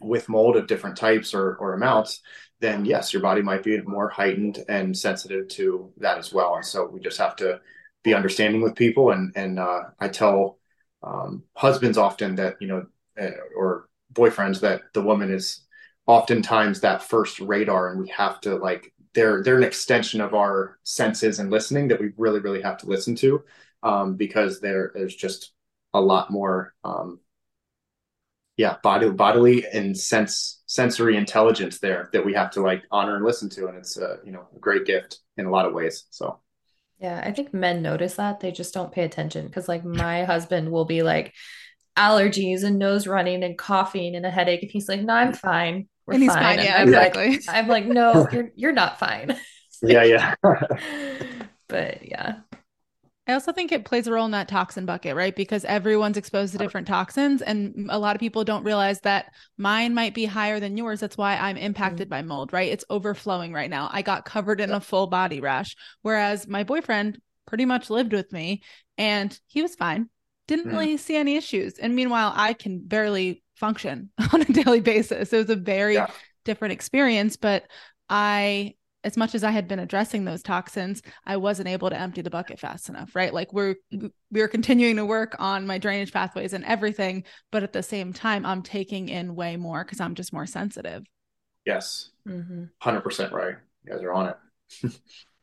[0.00, 2.20] with mold of different types or, or amounts,
[2.60, 6.56] then yes, your body might be more heightened and sensitive to that as well.
[6.56, 7.60] And so we just have to
[8.06, 9.10] be understanding with people.
[9.10, 10.58] And and uh, I tell
[11.02, 12.86] um, husbands often that you know,
[13.20, 15.64] uh, or boyfriends that the woman is
[16.06, 20.78] oftentimes that first radar, and we have to like they're they're an extension of our
[20.84, 23.42] senses and listening that we really really have to listen to
[23.82, 25.52] um, because there there's just
[25.92, 27.18] a lot more um,
[28.56, 33.24] yeah body bodily and sense sensory intelligence there that we have to like honor and
[33.24, 36.04] listen to and it's a you know a great gift in a lot of ways
[36.10, 36.38] so
[36.98, 40.70] yeah i think men notice that they just don't pay attention because like my husband
[40.70, 41.32] will be like
[41.96, 45.88] allergies and nose running and coughing and a headache and he's like no i'm fine
[46.06, 46.64] We're and he's fine, fine.
[46.64, 47.30] yeah I'm exactly.
[47.30, 49.36] Like, i'm like no you're you're not fine.
[49.82, 50.34] Yeah yeah.
[51.68, 52.36] But yeah
[53.26, 55.34] I also think it plays a role in that toxin bucket, right?
[55.34, 59.94] Because everyone's exposed to different toxins, and a lot of people don't realize that mine
[59.94, 61.00] might be higher than yours.
[61.00, 62.10] That's why I'm impacted mm-hmm.
[62.10, 62.70] by mold, right?
[62.70, 63.90] It's overflowing right now.
[63.92, 68.32] I got covered in a full body rash, whereas my boyfriend pretty much lived with
[68.32, 68.62] me
[68.98, 70.08] and he was fine,
[70.46, 70.76] didn't mm-hmm.
[70.76, 71.78] really see any issues.
[71.78, 75.32] And meanwhile, I can barely function on a daily basis.
[75.32, 76.10] It was a very yeah.
[76.44, 77.64] different experience, but
[78.08, 78.74] I
[79.06, 82.30] as much as I had been addressing those toxins, I wasn't able to empty the
[82.30, 83.32] bucket fast enough, right?
[83.32, 83.76] Like we're
[84.32, 88.44] we're continuing to work on my drainage pathways and everything, but at the same time,
[88.44, 91.04] I'm taking in way more because I'm just more sensitive.
[91.64, 92.98] Yes, 100 mm-hmm.
[92.98, 93.54] percent right.
[93.84, 94.34] You guys are on
[94.82, 94.92] it.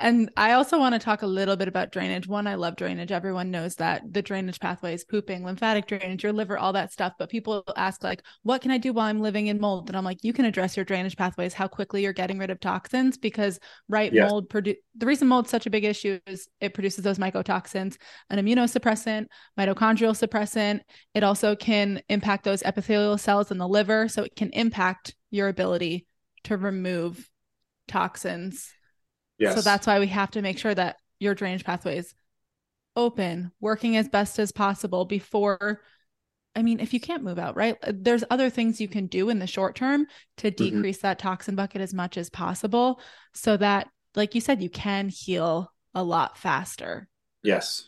[0.00, 2.28] And I also want to talk a little bit about drainage.
[2.28, 3.10] One, I love drainage.
[3.10, 7.14] Everyone knows that the drainage pathways, pooping, lymphatic drainage, your liver, all that stuff.
[7.18, 9.88] But people ask, like, what can I do while I'm living in mold?
[9.88, 12.60] And I'm like, you can address your drainage pathways, how quickly you're getting rid of
[12.60, 14.30] toxins, because right yes.
[14.30, 17.96] mold produce the reason mold's such a big issue is it produces those mycotoxins,
[18.30, 19.26] an immunosuppressant,
[19.58, 20.80] mitochondrial suppressant.
[21.14, 24.08] It also can impact those epithelial cells in the liver.
[24.08, 26.06] So it can impact your ability
[26.44, 27.28] to remove
[27.86, 28.72] toxins
[29.38, 29.54] Yes.
[29.54, 32.14] So that's why we have to make sure that your drainage pathway is
[32.96, 35.80] open, working as best as possible before.
[36.56, 37.76] I mean, if you can't move out, right?
[37.86, 40.06] There's other things you can do in the short term
[40.38, 40.64] to mm-hmm.
[40.76, 41.06] decrease mm-hmm.
[41.06, 43.00] that toxin bucket as much as possible
[43.32, 47.08] so that, like you said, you can heal a lot faster.
[47.42, 47.84] Yes.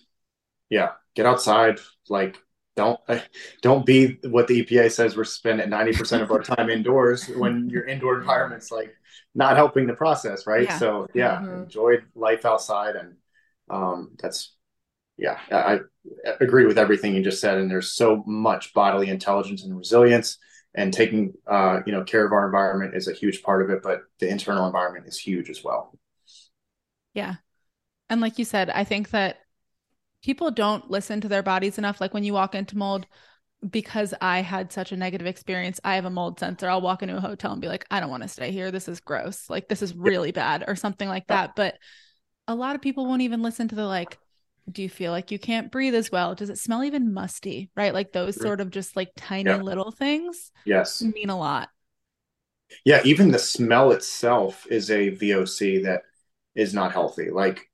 [0.68, 0.90] Yeah.
[1.16, 1.80] Get outside.
[2.08, 2.38] Like,
[2.76, 3.00] don't
[3.62, 7.84] don't be what the EPA says we're spending 90% of our time indoors when your
[7.86, 8.94] indoor environment's like
[9.34, 10.64] not helping the process, right?
[10.64, 10.78] Yeah.
[10.78, 11.62] So yeah, mm-hmm.
[11.64, 13.16] enjoyed life outside, and
[13.68, 14.54] um, that's
[15.16, 15.78] yeah, I, I
[16.40, 17.58] agree with everything you just said.
[17.58, 20.38] And there's so much bodily intelligence and resilience,
[20.74, 23.82] and taking uh, you know care of our environment is a huge part of it,
[23.82, 25.98] but the internal environment is huge as well.
[27.14, 27.36] Yeah,
[28.08, 29.38] and like you said, I think that
[30.22, 32.00] people don't listen to their bodies enough.
[32.00, 33.06] Like when you walk into mold,
[33.68, 36.68] because I had such a negative experience, I have a mold sensor.
[36.68, 38.70] I'll walk into a hotel and be like, I don't want to stay here.
[38.70, 39.50] This is gross.
[39.50, 41.56] Like, this is really bad, or something like that.
[41.56, 41.76] But
[42.48, 44.18] a lot of people won't even listen to the like,
[44.70, 46.34] do you feel like you can't breathe as well?
[46.34, 47.70] Does it smell even musty?
[47.76, 47.92] Right.
[47.92, 49.56] Like those sort of just like tiny yeah.
[49.56, 50.52] little things.
[50.64, 51.02] Yes.
[51.02, 51.68] Mean a lot.
[52.84, 53.00] Yeah.
[53.04, 56.02] Even the smell itself is a VOC that
[56.54, 57.30] is not healthy.
[57.30, 57.68] Like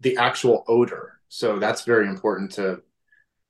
[0.00, 1.20] the actual odor.
[1.28, 2.82] So that's very important to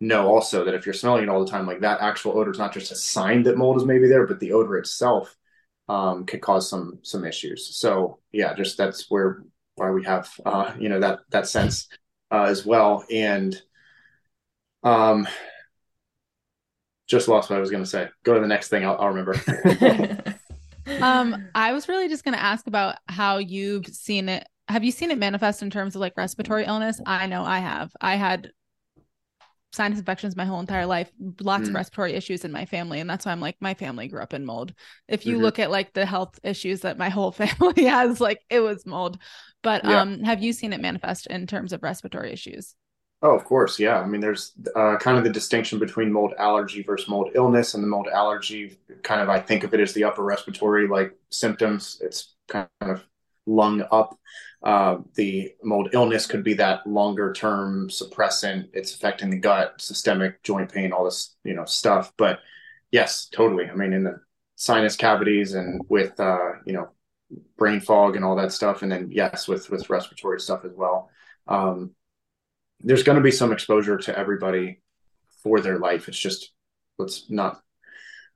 [0.06, 2.58] know also that if you're smelling it all the time, like that actual odor is
[2.58, 5.34] not just a sign that mold is maybe there, but the odor itself
[5.88, 7.76] um, could cause some some issues.
[7.76, 9.42] So yeah, just that's where
[9.76, 11.88] why we have uh, you know that that sense
[12.30, 13.04] uh, as well.
[13.10, 13.60] And
[14.82, 15.26] um,
[17.06, 18.08] just lost what I was going to say.
[18.22, 18.84] Go to the next thing.
[18.84, 19.34] I'll, I'll remember.
[21.00, 24.46] um, I was really just going to ask about how you've seen it.
[24.68, 27.00] Have you seen it manifest in terms of like respiratory illness?
[27.04, 27.92] I know I have.
[28.00, 28.50] I had
[29.74, 31.10] sinus infections my whole entire life,
[31.40, 31.68] lots mm.
[31.68, 33.00] of respiratory issues in my family.
[33.00, 34.72] And that's why I'm like, my family grew up in mold.
[35.08, 35.42] If you mm-hmm.
[35.44, 39.18] look at like the health issues that my whole family has, like it was mold.
[39.62, 40.00] But yeah.
[40.00, 42.74] um, have you seen it manifest in terms of respiratory issues?
[43.22, 43.78] Oh, of course.
[43.78, 43.98] Yeah.
[44.00, 47.72] I mean, there's uh, kind of the distinction between mold allergy versus mold illness.
[47.72, 51.16] And the mold allergy, kind of, I think of it as the upper respiratory like
[51.30, 51.98] symptoms.
[52.02, 53.02] It's kind of
[53.46, 54.18] lung up
[54.64, 58.68] uh, the mold illness could be that longer term suppressant.
[58.72, 62.12] It's affecting the gut, systemic joint pain, all this you know stuff.
[62.16, 62.40] But
[62.90, 63.68] yes, totally.
[63.68, 64.20] I mean, in the
[64.56, 66.88] sinus cavities and with uh, you know
[67.58, 71.10] brain fog and all that stuff, and then yes, with with respiratory stuff as well.
[71.46, 71.90] Um,
[72.80, 74.80] there's going to be some exposure to everybody
[75.42, 76.08] for their life.
[76.08, 76.52] It's just
[76.96, 77.60] let's not.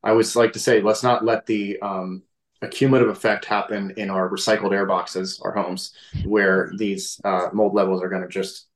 [0.05, 2.23] I always like to say, let's not let the um,
[2.63, 5.93] a cumulative effect happen in our recycled air boxes, our homes,
[6.25, 8.67] where these uh, mold levels are going to just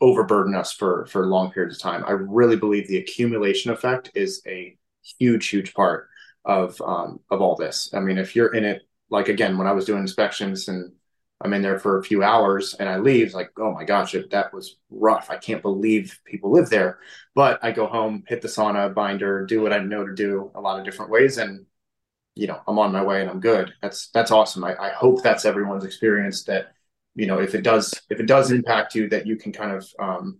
[0.00, 2.04] overburden us for for long periods of time.
[2.06, 4.76] I really believe the accumulation effect is a
[5.18, 6.08] huge, huge part
[6.44, 7.90] of um, of all this.
[7.94, 10.92] I mean, if you're in it, like again, when I was doing inspections and
[11.42, 14.30] I'm in there for a few hours and I leave, like, oh my gosh, it,
[14.30, 15.30] that was rough.
[15.30, 16.98] I can't believe people live there.
[17.34, 20.60] But I go home, hit the sauna binder, do what I know to do a
[20.60, 21.66] lot of different ways, and
[22.36, 23.74] you know i'm on my way and i'm good.
[23.82, 24.62] That's that's awesome.
[24.64, 26.74] I, I hope that's everyone's experience that
[27.14, 29.88] you know if it does if it does impact you that you can kind of
[29.98, 30.38] um,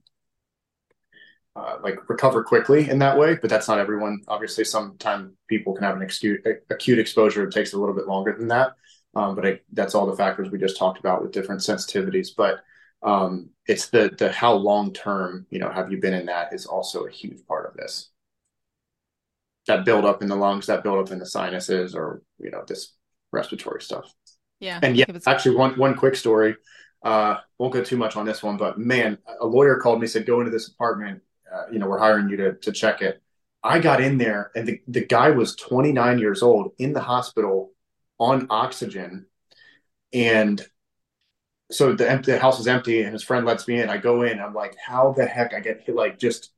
[1.56, 4.20] uh, like recover quickly in that way but that's not everyone.
[4.28, 7.44] Obviously sometimes people can have an acute, acute exposure.
[7.44, 8.72] It takes a little bit longer than that.
[9.14, 12.28] Um, but I, that's all the factors we just talked about with different sensitivities.
[12.36, 12.58] But
[13.02, 16.66] um, it's the the how long term you know have you been in that is
[16.66, 18.10] also a huge part of this
[19.66, 22.64] that build up in the lungs, that build up in the sinuses, or you know
[22.66, 22.94] this
[23.32, 24.12] respiratory stuff.
[24.60, 24.80] Yeah.
[24.82, 26.56] And yeah, actually, one one quick story.
[27.02, 30.26] Uh, won't go too much on this one, but man, a lawyer called me said,
[30.26, 31.22] "Go into this apartment.
[31.52, 33.22] Uh, you know, we're hiring you to to check it."
[33.62, 37.72] I got in there, and the the guy was 29 years old in the hospital
[38.18, 39.26] on oxygen,
[40.12, 40.64] and
[41.70, 43.90] so the empty the house is empty, and his friend lets me in.
[43.90, 44.40] I go in.
[44.40, 45.94] I'm like, "How the heck I get hit?
[45.94, 46.52] Like just."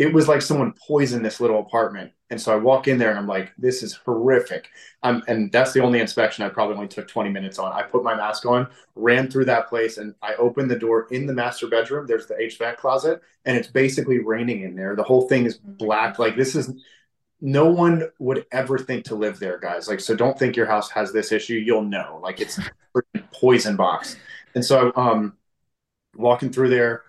[0.00, 3.18] It was like someone poisoned this little apartment and so I walk in there and
[3.18, 4.68] I'm like, this is horrific.
[5.02, 7.72] Um, and that's the only inspection I probably only took 20 minutes on.
[7.72, 11.26] I put my mask on, ran through that place, and I opened the door in
[11.26, 12.06] the master bedroom.
[12.06, 14.94] There's the HVAC closet, and it's basically raining in there.
[14.94, 16.20] The whole thing is black.
[16.20, 16.72] Like, this is
[17.40, 19.88] no one would ever think to live there, guys.
[19.88, 21.54] Like, so don't think your house has this issue.
[21.54, 22.20] You'll know.
[22.22, 22.70] Like, it's a
[23.32, 24.16] poison box.
[24.54, 25.36] And so um
[26.14, 27.04] walking through there,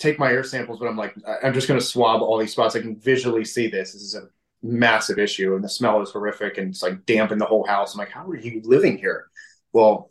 [0.00, 2.74] take my air samples, but I'm like, I'm just gonna swab all these spots.
[2.74, 3.92] I can visually see this.
[3.92, 4.28] This is a
[4.62, 7.94] massive issue and the smell is horrific and it's like damp in the whole house.
[7.94, 9.28] I'm like, how are you living here?
[9.72, 10.10] Well,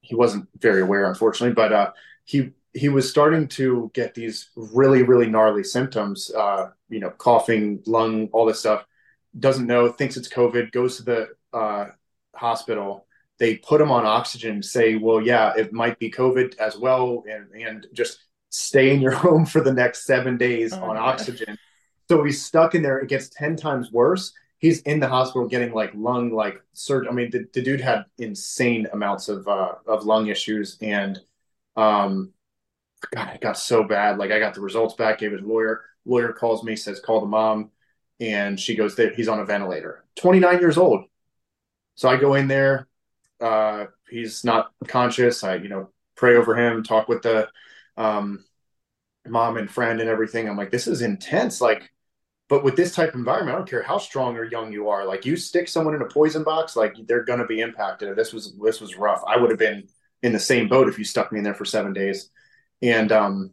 [0.00, 1.92] he wasn't very aware, unfortunately, but uh
[2.24, 7.80] he he was starting to get these really, really gnarly symptoms, uh, you know, coughing,
[7.86, 8.84] lung, all this stuff.
[9.38, 11.86] Doesn't know, thinks it's COVID, goes to the uh,
[12.34, 13.06] hospital.
[13.38, 17.50] They put him on oxygen, say, well, yeah, it might be COVID as well, and,
[17.52, 18.24] and just
[18.54, 21.58] stay in your home for the next seven days oh, on oxygen.
[22.08, 22.98] So he's stuck in there.
[22.98, 24.32] It gets 10 times worse.
[24.58, 27.08] He's in the hospital getting like lung, like surgery.
[27.08, 30.78] I mean, the, the dude had insane amounts of, uh, of lung issues.
[30.80, 31.18] And,
[31.76, 32.32] um,
[33.14, 34.18] God, it got so bad.
[34.18, 35.82] Like I got the results back, gave his lawyer.
[36.06, 37.70] Lawyer calls me, says, call the mom.
[38.20, 40.04] And she goes, he's on a ventilator.
[40.16, 41.04] 29 years old.
[41.96, 42.86] So I go in there.
[43.40, 45.42] Uh, he's not conscious.
[45.42, 47.48] I, you know, pray over him, talk with the
[47.96, 48.44] um,
[49.26, 50.48] mom and friend and everything.
[50.48, 51.60] I'm like, this is intense.
[51.60, 51.90] Like,
[52.48, 55.04] but with this type of environment, I don't care how strong or young you are.
[55.06, 58.14] Like, you stick someone in a poison box, like they're to be impacted.
[58.16, 59.22] This was this was rough.
[59.26, 59.88] I would have been
[60.22, 62.30] in the same boat if you stuck me in there for seven days.
[62.82, 63.52] And um,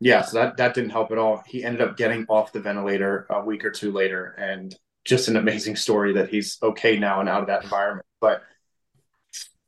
[0.00, 1.42] yeah, so that that didn't help at all.
[1.46, 4.74] He ended up getting off the ventilator a week or two later, and
[5.04, 8.06] just an amazing story that he's okay now and out of that environment.
[8.20, 8.42] But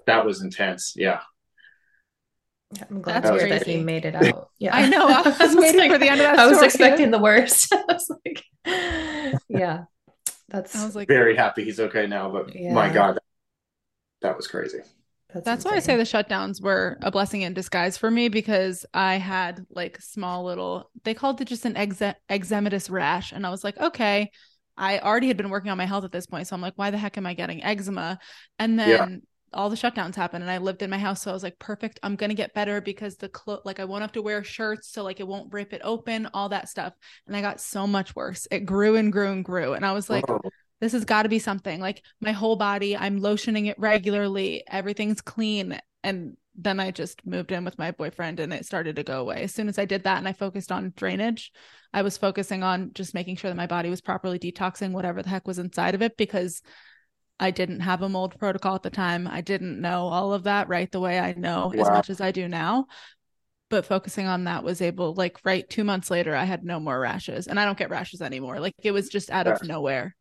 [0.07, 0.95] that was intense.
[0.97, 1.21] Yeah.
[2.91, 4.51] I'm glad That's that he made it out.
[4.59, 5.07] Yeah, I know.
[5.09, 6.39] I was waiting like, for the end of that.
[6.39, 7.72] I was expecting the worst.
[7.72, 8.45] I was like,
[9.49, 9.85] yeah,
[10.49, 10.77] that's.
[10.77, 12.31] I was like, very happy he's okay now.
[12.31, 12.72] But yeah.
[12.72, 13.22] my God, that,
[14.22, 14.81] that was crazy.
[15.33, 18.87] That's, That's why I say the shutdowns were a blessing in disguise for me because
[18.95, 23.33] I had like small little, they called it just an exe- eczematous rash.
[23.33, 24.31] And I was like, okay,
[24.77, 26.47] I already had been working on my health at this point.
[26.47, 28.18] So I'm like, why the heck am I getting eczema?
[28.59, 29.16] And then yeah.
[29.53, 31.22] All the shutdowns happened and I lived in my house.
[31.22, 31.99] So I was like, perfect.
[32.03, 34.90] I'm going to get better because the clo- like I won't have to wear shirts.
[34.90, 36.92] So like it won't rip it open, all that stuff.
[37.26, 38.47] And I got so much worse.
[38.51, 39.72] It grew and grew and grew.
[39.74, 40.24] And I was like,
[40.80, 45.20] this has got to be something like my whole body i'm lotioning it regularly everything's
[45.20, 49.20] clean and then i just moved in with my boyfriend and it started to go
[49.20, 51.53] away as soon as i did that and i focused on drainage
[51.92, 55.28] i was focusing on just making sure that my body was properly detoxing whatever the
[55.28, 56.62] heck was inside of it because
[57.39, 60.68] i didn't have a mold protocol at the time i didn't know all of that
[60.68, 61.82] right the way i know wow.
[61.82, 62.87] as much as i do now
[63.68, 67.01] but focusing on that was able like right 2 months later I had no more
[67.01, 70.14] rashes and I don't get rashes anymore like it was just out of nowhere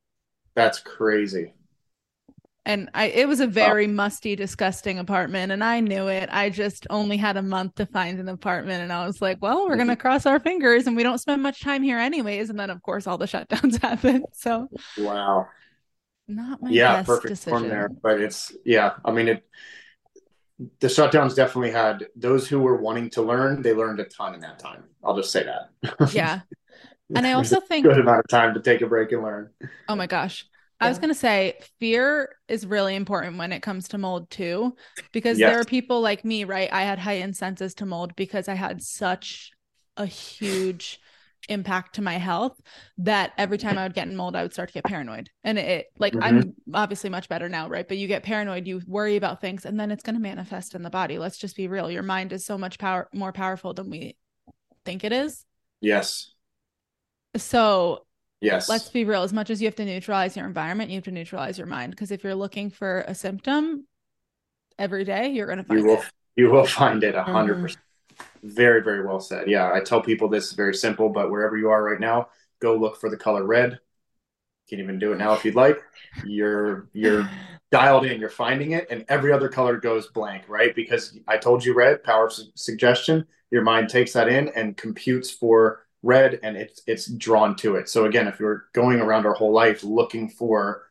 [0.55, 1.53] that's crazy.
[2.67, 3.89] And I it was a very oh.
[3.89, 6.29] musty, disgusting apartment, and I knew it.
[6.31, 9.67] I just only had a month to find an apartment, and I was like, "Well,
[9.67, 10.01] we're gonna mm-hmm.
[10.01, 13.05] cross our fingers, and we don't spend much time here anyways." And then, of course,
[13.05, 14.25] all the shutdowns happened.
[14.33, 15.47] So, wow,
[16.27, 17.59] not my yeah, perfect decision.
[17.59, 18.93] form there, but it's yeah.
[19.03, 19.43] I mean, it
[20.79, 23.61] the shutdowns definitely had those who were wanting to learn.
[23.61, 24.85] They learned a ton in that time.
[25.03, 26.13] I'll just say that.
[26.13, 26.41] Yeah,
[27.15, 29.49] and I also think good amount of time to take a break and learn.
[29.87, 30.45] Oh my gosh.
[30.81, 30.87] Yeah.
[30.87, 34.75] I was going to say fear is really important when it comes to mold too,
[35.13, 35.49] because yes.
[35.49, 36.71] there are people like me, right?
[36.71, 39.51] I had heightened senses to mold because I had such
[39.95, 40.99] a huge
[41.47, 42.59] impact to my health
[42.97, 45.29] that every time I would get in mold, I would start to get paranoid.
[45.43, 46.23] And it, like, mm-hmm.
[46.23, 47.87] I'm obviously much better now, right?
[47.87, 50.83] But you get paranoid, you worry about things, and then it's going to manifest in
[50.83, 51.17] the body.
[51.17, 51.91] Let's just be real.
[51.91, 54.17] Your mind is so much power more powerful than we
[54.85, 55.45] think it is.
[55.81, 56.31] Yes.
[57.37, 58.05] So
[58.41, 59.23] yes, let's be real.
[59.23, 61.91] As much as you have to neutralize your environment, you have to neutralize your mind.
[61.91, 63.85] Because if you're looking for a symptom
[64.79, 66.11] every day, you're going to find you will, it.
[66.35, 67.83] You will find it a hundred percent.
[68.45, 69.47] Very, very well said.
[69.47, 72.29] Yeah, I tell people this is very simple, but wherever you are right now,
[72.61, 73.71] go look for the color red.
[73.71, 75.81] You can even do it now if you'd like.
[76.23, 77.27] You're you're
[77.71, 78.19] dialed in.
[78.19, 80.75] You're finding it, and every other color goes blank, right?
[80.75, 83.25] Because I told you red, power of su- suggestion.
[83.49, 87.89] Your mind takes that in and computes for red and it's it's drawn to it.
[87.89, 90.83] So again, if you're going around our whole life looking for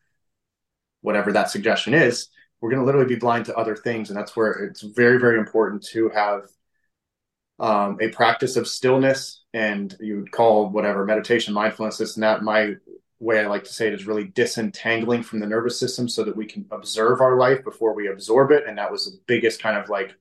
[1.03, 2.29] whatever that suggestion is,
[2.61, 5.39] we're going to literally be blind to other things, and that's where it's very very
[5.39, 6.49] important to have
[7.59, 12.43] um, a practice of stillness, and you would call whatever meditation, mindfulness, this and that.
[12.43, 12.75] My
[13.21, 16.37] way I like to say it is really disentangling from the nervous system so that
[16.37, 19.79] we can observe our life before we absorb it, and that was the biggest kind
[19.79, 20.15] of like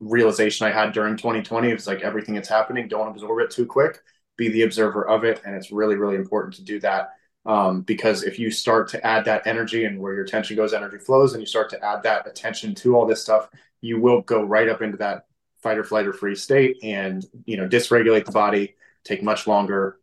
[0.00, 1.70] realization I had during 2020.
[1.70, 4.00] it was like everything that's happening, don't absorb it too quick.
[4.36, 7.10] Be the observer of it, and it's really, really important to do that.
[7.46, 10.98] Um, because if you start to add that energy and where your attention goes, energy
[10.98, 13.48] flows, and you start to add that attention to all this stuff,
[13.80, 15.25] you will go right up into that
[15.66, 19.98] fight or flight or freeze state, and you know dysregulate the body, take much longer.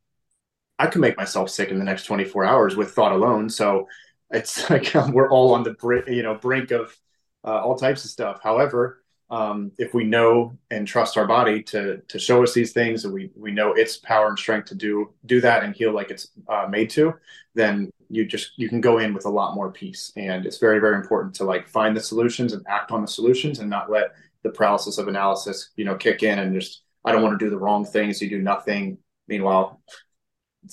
[0.77, 3.49] I could make myself sick in the next 24 hours with thought alone.
[3.49, 3.87] So
[4.29, 6.97] it's like we're all on the brink, you know, brink of
[7.45, 8.41] uh, all types of stuff.
[8.43, 13.05] However, um, if we know and trust our body to to show us these things
[13.05, 16.11] and we we know its power and strength to do do that and heal like
[16.11, 17.13] it's uh, made to
[17.55, 20.79] then you just you can go in with a lot more peace and it's very
[20.79, 24.13] very important to like find the solutions and act on the solutions and not let
[24.43, 27.49] the paralysis of analysis you know kick in and just i don't want to do
[27.49, 29.81] the wrong things you do nothing meanwhile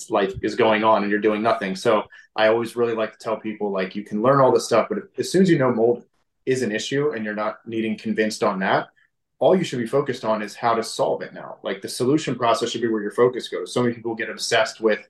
[0.09, 2.03] life is going on and you're doing nothing so
[2.35, 4.99] i always really like to tell people like you can learn all this stuff but
[5.17, 6.05] as soon as you know mold
[6.45, 8.89] is an issue and you're not needing convinced on that,
[9.39, 11.57] all you should be focused on is how to solve it now.
[11.63, 13.73] Like the solution process should be where your focus goes.
[13.73, 15.07] So many people get obsessed with,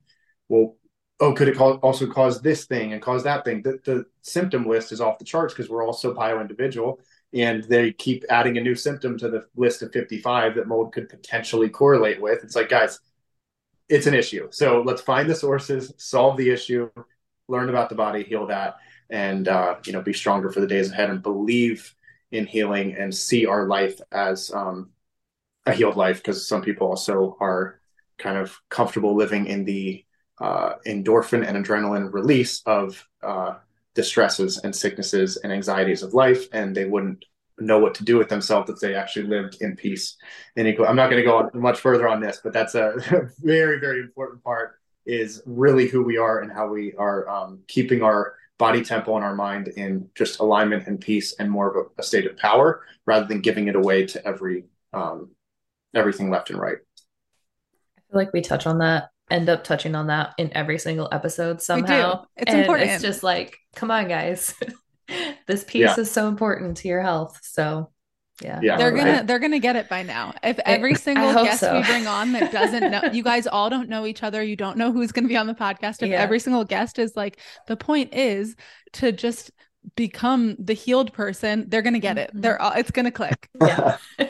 [0.49, 0.76] well,
[1.20, 3.62] oh, could it also cause this thing and cause that thing?
[3.62, 6.99] The, the symptom list is off the charts because we're all so bio-individual
[7.34, 11.10] and they keep adding a new symptom to the list of 55 that mold could
[11.10, 12.44] potentially correlate with.
[12.44, 13.00] It's like, guys,
[13.90, 14.48] it's an issue.
[14.52, 16.90] So let's find the sources, solve the issue,
[17.48, 18.78] learn about the body, heal that
[19.12, 21.94] and uh, you know be stronger for the days ahead and believe
[22.32, 24.90] in healing and see our life as um,
[25.66, 27.82] a healed life because some people also are
[28.18, 30.04] kind of comfortable living in the
[30.40, 33.56] uh, endorphin and adrenaline release of uh,
[33.96, 37.26] distresses and sicknesses and anxieties of life and they wouldn't
[37.60, 40.18] know what to do with themselves if they actually lived in peace
[40.56, 40.88] and equal.
[40.88, 42.96] i'm not going to go much further on this but that's a
[43.39, 48.02] very very important part is really who we are and how we are um, keeping
[48.02, 52.02] our body tempo and our mind in just alignment and peace and more of a,
[52.02, 55.32] a state of power rather than giving it away to every um,
[55.96, 56.78] everything left and right.
[57.98, 61.10] I feel like we touch on that, end up touching on that in every single
[61.12, 62.26] episode somehow.
[62.36, 62.92] It's and important.
[62.92, 64.54] It's just like, come on, guys.
[65.48, 66.00] this piece yeah.
[66.00, 67.40] is so important to your health.
[67.44, 67.92] So
[68.42, 68.60] yeah.
[68.62, 69.28] yeah they're gonna right.
[69.28, 71.74] they're gonna get it by now if every single guest so.
[71.74, 74.78] we bring on that doesn't know you guys all don't know each other you don't
[74.78, 76.20] know who's gonna be on the podcast if yeah.
[76.20, 78.56] every single guest is like the point is
[78.94, 79.52] to just
[79.96, 82.42] become the healed person they're gonna get it mm-hmm.
[82.42, 83.98] they're all it's gonna click yeah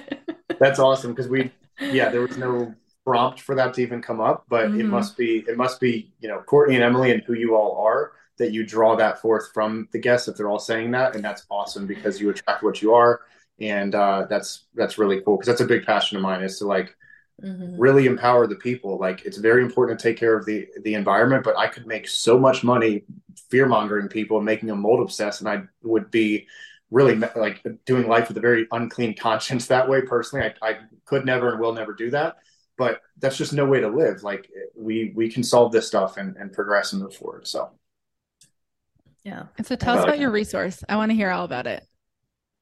[0.60, 2.74] that's awesome because we yeah there was no
[3.04, 4.82] prompt for that to even come up but mm-hmm.
[4.82, 7.76] it must be it must be you know courtney and emily and who you all
[7.84, 11.24] are that you draw that forth from the guests if they're all saying that and
[11.24, 13.22] that's awesome because you attract what you are
[13.60, 16.66] and uh, that's that's really cool because that's a big passion of mine is to
[16.66, 16.95] like
[17.43, 17.80] mm-hmm.
[17.80, 21.43] really empower the people like it's very important to take care of the the environment
[21.43, 23.04] but i could make so much money
[23.49, 26.47] fear mongering people and making them mold obsessed and i would be
[26.89, 31.26] really like doing life with a very unclean conscience that way personally I, I could
[31.26, 32.38] never and will never do that
[32.82, 36.36] but that's just no way to live like we we can solve this stuff and,
[36.38, 37.69] and progress and move forward so
[39.23, 41.88] yeah and so tell us about your resource i want to hear all about it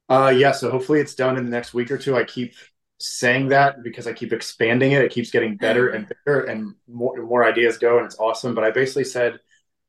[0.09, 2.17] uh, yeah, so hopefully it's done in the next week or two.
[2.17, 2.55] I keep
[2.97, 5.03] saying that because I keep expanding it.
[5.03, 8.55] It keeps getting better and better, and more and more ideas go, and it's awesome.
[8.55, 9.39] But I basically said,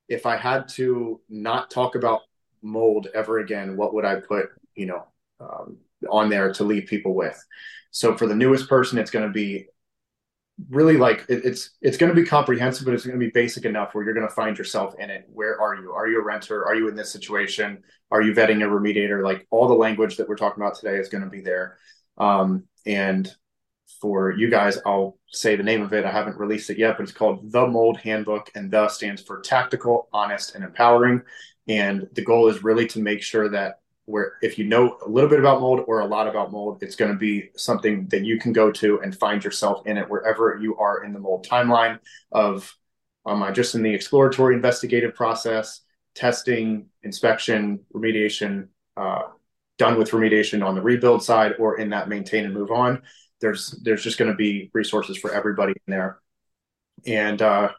[0.08, 2.20] if I had to not talk about
[2.60, 5.06] mold ever again, what would I put, you know,
[5.40, 5.78] um,
[6.10, 7.42] on there to leave people with?
[7.90, 9.68] So for the newest person, it's going to be
[10.68, 13.64] really like it, it's it's going to be comprehensive, but it's going to be basic
[13.64, 15.26] enough where you're going to find yourself in it.
[15.32, 15.92] Where are you?
[15.92, 16.66] Are you a renter?
[16.66, 17.82] Are you in this situation?
[18.11, 19.22] Are you vetting a remediator?
[19.24, 21.78] Like all the language that we're talking about today is going to be there.
[22.18, 23.32] Um, and
[24.00, 26.04] for you guys, I'll say the name of it.
[26.04, 29.40] I haven't released it yet, but it's called The Mold Handbook, and the stands for
[29.40, 31.22] tactical, honest, and empowering.
[31.68, 33.79] And the goal is really to make sure that
[34.11, 36.96] where if you know a little bit about mold or a lot about mold, it's
[36.96, 40.58] going to be something that you can go to and find yourself in it wherever
[40.61, 41.98] you are in the mold timeline
[42.32, 42.74] of
[43.26, 45.82] um, I just in the exploratory investigative process,
[46.14, 49.22] testing, inspection, remediation, uh,
[49.78, 53.02] done with remediation on the rebuild side or in that maintain and move on.
[53.40, 56.20] There's there's just going to be resources for everybody in there.
[57.06, 57.70] And uh,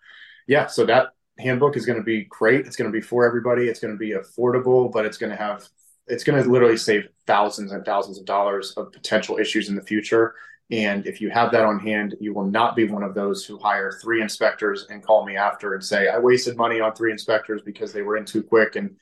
[0.47, 2.65] yeah, so that handbook is going to be great.
[2.65, 3.67] It's going to be for everybody.
[3.67, 5.67] It's going to be affordable, but it's going to have
[6.07, 9.81] it's going to literally save thousands and thousands of dollars of potential issues in the
[9.81, 10.35] future.
[10.69, 13.57] And if you have that on hand, you will not be one of those who
[13.57, 17.61] hire three inspectors and call me after and say, I wasted money on three inspectors
[17.61, 18.77] because they were in too quick.
[18.77, 18.95] And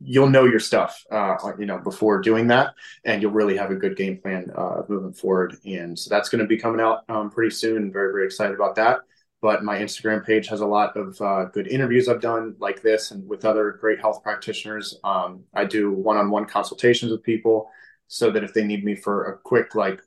[0.00, 2.74] you'll know your stuff, uh, you know, before doing that.
[3.04, 5.56] And you'll really have a good game plan uh, moving forward.
[5.64, 7.92] And so that's going to be coming out um, pretty soon.
[7.92, 9.02] Very, very excited about that
[9.42, 13.10] but my Instagram page has a lot of uh, good interviews I've done like this
[13.10, 14.96] and with other great health practitioners.
[15.02, 17.68] Um, I do one-on-one consultations with people
[18.06, 20.00] so that if they need me for a quick, like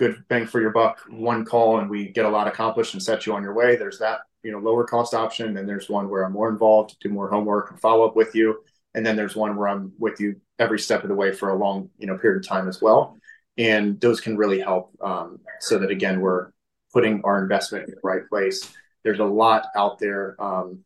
[0.00, 3.24] good bang for your buck, one call and we get a lot accomplished and set
[3.24, 3.76] you on your way.
[3.76, 5.56] There's that, you know, lower cost option.
[5.56, 8.64] And there's one where I'm more involved, do more homework and follow up with you.
[8.94, 11.56] And then there's one where I'm with you every step of the way for a
[11.56, 13.16] long, you know, period of time as well.
[13.56, 16.50] And those can really help um, so that again, we're
[16.92, 18.72] putting our investment in the right place.
[19.04, 20.36] There's a lot out there.
[20.38, 20.84] Um,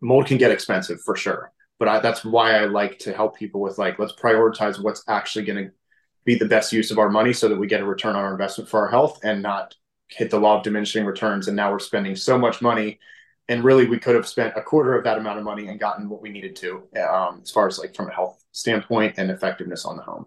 [0.00, 3.60] mold can get expensive for sure, but I, that's why I like to help people
[3.60, 5.72] with like, let's prioritize what's actually going to
[6.24, 8.32] be the best use of our money so that we get a return on our
[8.32, 9.74] investment for our health and not
[10.08, 11.48] hit the law of diminishing returns.
[11.48, 12.98] And now we're spending so much money.
[13.50, 16.10] And really, we could have spent a quarter of that amount of money and gotten
[16.10, 19.86] what we needed to, um, as far as like from a health standpoint and effectiveness
[19.86, 20.26] on the home.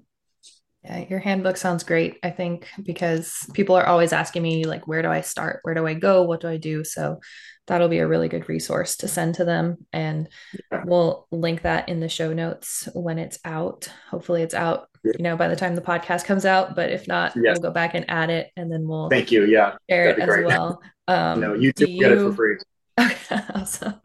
[0.84, 2.18] Yeah, your handbook sounds great.
[2.24, 5.60] I think because people are always asking me, like, where do I start?
[5.62, 6.24] Where do I go?
[6.24, 6.84] What do I do?
[6.84, 7.20] So
[7.68, 9.78] that'll be a really good resource to send to them.
[9.94, 10.28] And
[10.72, 10.84] yeah.
[10.86, 13.92] we'll link that in the show notes when it's out.
[14.10, 15.14] Hopefully, it's out, yeah.
[15.18, 16.76] you know, by the time the podcast comes out.
[16.76, 17.60] But if not, yes.
[17.60, 19.46] we'll go back and add it and then we'll thank you.
[19.46, 20.48] Yeah, share it as great.
[20.48, 20.82] well.
[21.08, 22.00] Um, no, you do you...
[22.00, 22.58] get it for free.
[23.00, 23.96] Okay, awesome.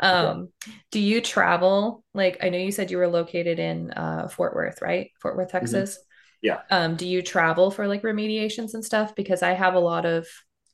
[0.00, 0.48] Um,
[0.90, 2.02] do you travel?
[2.14, 5.10] Like, I know you said you were located in uh, Fort Worth, right?
[5.20, 5.58] Fort Worth, mm-hmm.
[5.58, 5.96] Texas.
[5.96, 6.09] Mm-hmm.
[6.42, 6.60] Yeah.
[6.70, 9.14] Um, do you travel for like remediations and stuff?
[9.14, 10.26] Because I have a lot of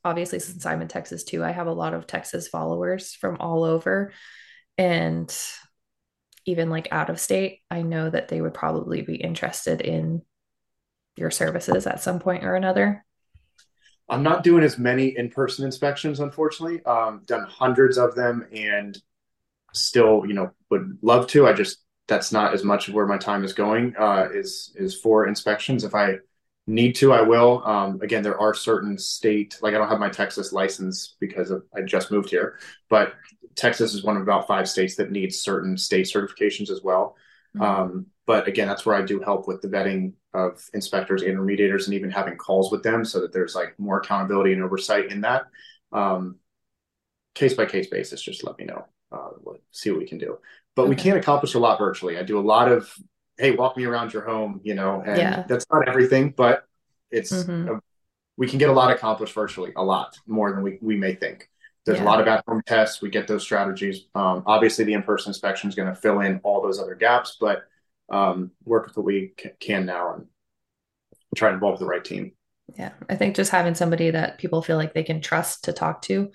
[0.05, 3.65] obviously since I'm in Texas too, I have a lot of Texas followers from all
[3.65, 4.13] over.
[4.79, 5.37] And
[6.45, 10.23] even like out of state, I know that they would probably be interested in
[11.17, 13.05] your services at some point or another.
[14.09, 16.85] I'm not doing as many in-person inspections, unfortunately.
[16.85, 18.97] Um, done hundreds of them and
[19.75, 21.49] still, you know, would love to.
[21.49, 21.79] I just
[22.09, 25.85] that's not as much of where my time is going uh, is is for inspections.
[25.85, 26.19] If I
[26.67, 27.63] need to, I will.
[27.65, 31.65] Um, again, there are certain state like I don't have my Texas license because of,
[31.75, 33.15] I just moved here, but
[33.55, 37.17] Texas is one of about five states that needs certain state certifications as well.
[37.57, 37.63] Mm-hmm.
[37.63, 41.87] Um, but again, that's where I do help with the vetting of inspectors and remediators
[41.87, 45.21] and even having calls with them so that there's like more accountability and oversight in
[45.23, 45.45] that.
[45.93, 46.37] Um,
[47.35, 48.87] case by case basis, just let me know.
[49.13, 50.37] Uh, we'll see what we can do
[50.77, 50.91] but okay.
[50.91, 52.17] we can't accomplish a lot virtually.
[52.17, 52.95] I do a lot of,
[53.39, 55.45] hey, walk me around your home, you know, and yeah.
[55.49, 56.65] that's not everything, but
[57.11, 57.75] it's, mm-hmm.
[57.75, 57.81] a,
[58.37, 61.49] we can get a lot accomplished virtually, a lot more than we, we may think.
[61.87, 62.05] There's yeah.
[62.05, 63.01] a lot of at-home tests.
[63.01, 64.07] We get those strategies.
[64.15, 67.63] Um, obviously, the in-person inspection is going to fill in all those other gaps, but
[68.11, 70.27] um, work with what we can now and
[71.35, 72.33] try to involve the right team.
[72.77, 76.03] Yeah, I think just having somebody that people feel like they can trust to talk
[76.03, 76.33] to,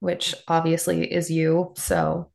[0.00, 1.74] which obviously is you.
[1.76, 2.30] So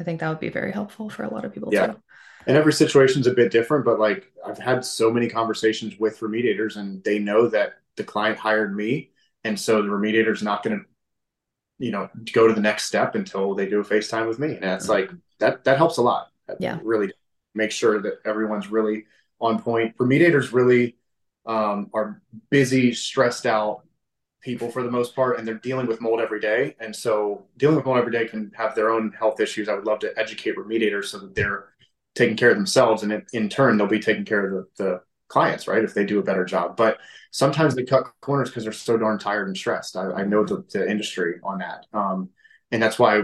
[0.00, 1.88] I think that would be very helpful for a lot of people yeah.
[1.88, 2.02] too.
[2.46, 6.20] And every situation is a bit different, but like I've had so many conversations with
[6.20, 9.10] remediators and they know that the client hired me.
[9.44, 10.84] And so the remediator is not going to,
[11.78, 14.54] you know, go to the next step until they do a FaceTime with me.
[14.54, 14.92] And that's mm-hmm.
[14.92, 16.28] like, that, that helps a lot.
[16.46, 16.78] That yeah.
[16.82, 17.12] Really
[17.54, 19.04] make sure that everyone's really
[19.40, 19.96] on point.
[19.98, 20.96] Remediators really
[21.46, 23.82] um, are busy, stressed out,
[24.40, 26.74] people for the most part, and they're dealing with mold every day.
[26.80, 29.68] And so dealing with mold every day can have their own health issues.
[29.68, 31.68] I would love to educate remediators so that they're
[32.14, 35.68] taking care of themselves, and in turn, they'll be taking care of the, the clients,
[35.68, 35.84] right?
[35.84, 36.76] If they do a better job.
[36.76, 36.98] But
[37.30, 39.96] sometimes they cut corners because they're so darn tired and stressed.
[39.96, 42.30] I, I know the, the, industry on that, um,
[42.72, 43.22] and that's why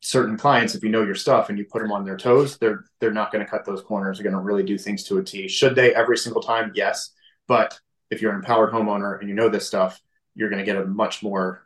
[0.00, 2.84] certain clients, if you know your stuff and you put them on their toes, they're
[3.00, 4.18] they're not going to cut those corners.
[4.18, 5.48] They're going to really do things to a T.
[5.48, 6.72] Should they every single time?
[6.74, 7.10] Yes,
[7.46, 7.78] but
[8.10, 10.00] if you're an empowered homeowner and you know this stuff,
[10.36, 11.62] you're going to get a much more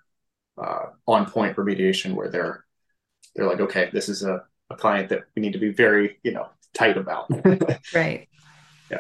[0.57, 2.65] uh, on point remediation where they're
[3.35, 6.33] they're like, okay, this is a, a client that we need to be very you
[6.33, 7.31] know tight about.
[7.95, 8.29] right.
[8.91, 8.99] Yeah.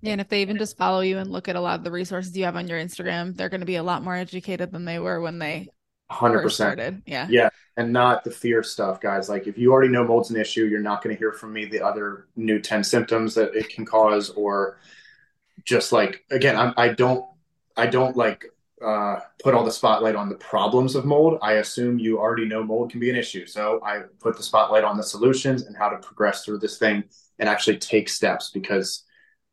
[0.00, 1.90] Yeah, and if they even just follow you and look at a lot of the
[1.90, 4.84] resources you have on your Instagram, they're going to be a lot more educated than
[4.84, 5.68] they were when they
[6.12, 7.02] 100% started.
[7.06, 7.26] Yeah.
[7.30, 7.50] Yeah.
[7.76, 9.28] And not the fear stuff, guys.
[9.28, 11.64] Like if you already know mold's an issue, you're not going to hear from me
[11.64, 14.78] the other new 10 symptoms that it can cause, or
[15.64, 17.24] just like, again, I'm, I don't
[17.76, 18.46] I don't like
[18.84, 21.38] uh, put all the spotlight on the problems of mold.
[21.42, 23.46] I assume you already know mold can be an issue.
[23.46, 27.04] So I put the spotlight on the solutions and how to progress through this thing
[27.38, 29.04] and actually take steps because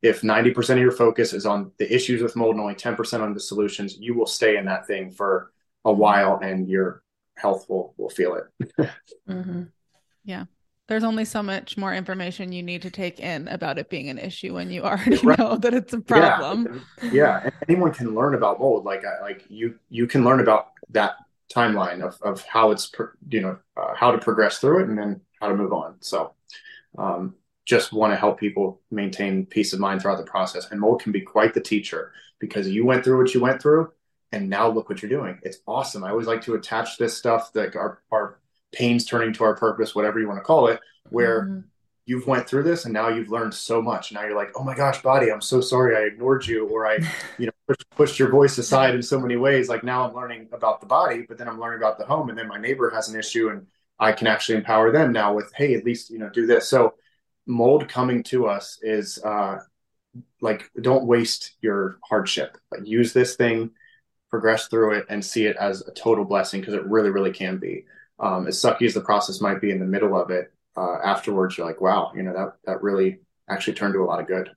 [0.02, 3.34] if 90% of your focus is on the issues with mold and only 10% on
[3.34, 5.52] the solutions, you will stay in that thing for
[5.86, 7.04] a while and your
[7.38, 8.74] health will, will feel it.
[9.30, 9.64] mm-hmm.
[10.24, 10.46] Yeah
[10.90, 14.18] there's only so much more information you need to take in about it being an
[14.18, 15.38] issue when you already right.
[15.38, 16.84] know that it's a problem.
[17.04, 17.12] Yeah.
[17.12, 17.42] yeah.
[17.44, 18.86] And anyone can learn about mold.
[18.86, 21.14] Like, like you, you can learn about that
[21.54, 22.92] timeline of, of how it's,
[23.30, 25.96] you know, uh, how to progress through it and then how to move on.
[26.02, 26.34] So,
[26.98, 27.36] um,
[27.66, 30.72] just want to help people maintain peace of mind throughout the process.
[30.72, 33.92] And mold can be quite the teacher because you went through what you went through
[34.32, 35.40] and now look what you're doing.
[35.44, 36.04] It's awesome.
[36.04, 38.40] I always like to attach this stuff that our, our
[38.72, 41.60] pains turning to our purpose, whatever you want to call it, where mm-hmm.
[42.06, 44.12] you've went through this and now you've learned so much.
[44.12, 47.00] Now you're like, oh my gosh, body, I'm so sorry I ignored you, or I,
[47.38, 49.70] you know, pushed, pushed your voice aside in so many ways.
[49.70, 52.38] Like now I'm learning about the body, but then I'm learning about the home, and
[52.38, 53.66] then my neighbor has an issue, and
[54.00, 56.68] I can actually empower them now with, hey, at least you know, do this.
[56.68, 56.94] So
[57.48, 59.58] mold coming to us is uh,
[60.42, 62.58] like, don't waste your hardship.
[62.72, 63.72] Like use this thing
[64.30, 67.58] progress through it and see it as a total blessing because it really, really can
[67.58, 67.84] be
[68.20, 71.58] um, as sucky as the process might be in the middle of it, uh, afterwards
[71.58, 74.50] you're like, wow, you know that that really actually turned to a lot of good.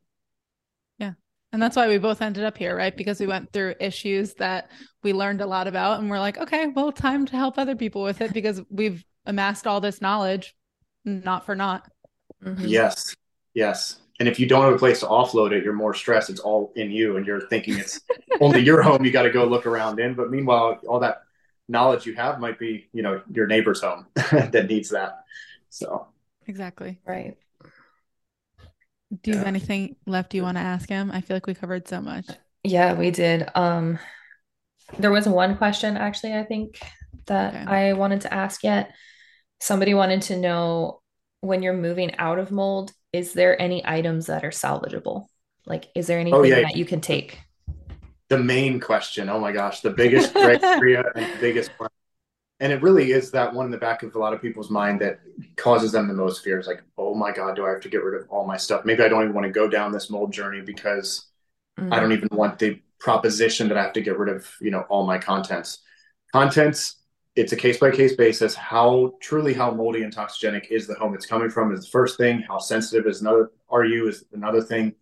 [0.99, 1.13] Yeah,
[1.53, 2.97] and that's why we both ended up here, right?
[2.97, 4.71] Because we went through issues that
[5.03, 8.03] we learned a lot about and we're like, okay, well, time to help other people
[8.03, 10.55] with it because we've amassed all this knowledge,
[11.05, 11.89] not for naught.
[12.45, 12.67] Mm-hmm.
[12.67, 13.15] Yes.
[13.55, 13.99] Yes.
[14.19, 16.31] And if you don't have a place to offload it, you're more stressed.
[16.31, 18.01] It's all in you and you're thinking it's
[18.41, 20.15] only your home you got to go look around in.
[20.15, 21.23] But meanwhile, all that
[21.69, 25.25] knowledge you have might be, you know, your neighbor's home that needs that.
[25.71, 26.07] So
[26.47, 27.01] exactly.
[27.07, 27.37] Right.
[29.23, 29.39] Do you yeah.
[29.39, 31.11] have anything left you want to ask him?
[31.11, 32.27] I feel like we covered so much.
[32.65, 33.49] Yeah, we did.
[33.55, 33.99] Um
[34.99, 36.79] there was one question actually, I think
[37.27, 37.65] that okay.
[37.65, 38.93] I wanted to ask yet.
[39.61, 41.03] Somebody wanted to know
[41.41, 45.27] when you're moving out of mold, is there any items that are salvageable?
[45.67, 46.63] Like is there oh, anything oh, yeah.
[46.63, 47.39] that you can take?
[48.33, 49.29] The main question.
[49.29, 51.91] Oh my gosh, the biggest criteria and biggest one.
[52.61, 55.03] And it really is that one in the back of a lot of people's mind
[55.03, 55.21] that
[55.57, 56.59] causes them the most fear.
[56.59, 58.87] Is like oh my god do i have to get rid of all my stuff?
[58.87, 61.27] Maybe i don't even want to go down this mold journey because
[61.79, 61.93] mm-hmm.
[61.93, 64.87] i don't even want the proposition that i have to get rid of you know
[64.89, 65.83] all my contents.
[66.33, 66.97] Contents
[67.37, 68.55] it's a case by case basis.
[68.55, 72.17] How truly how moldy and toxigenic is the home it's coming from is the first
[72.17, 72.41] thing.
[72.49, 74.95] How sensitive is another are you is another thing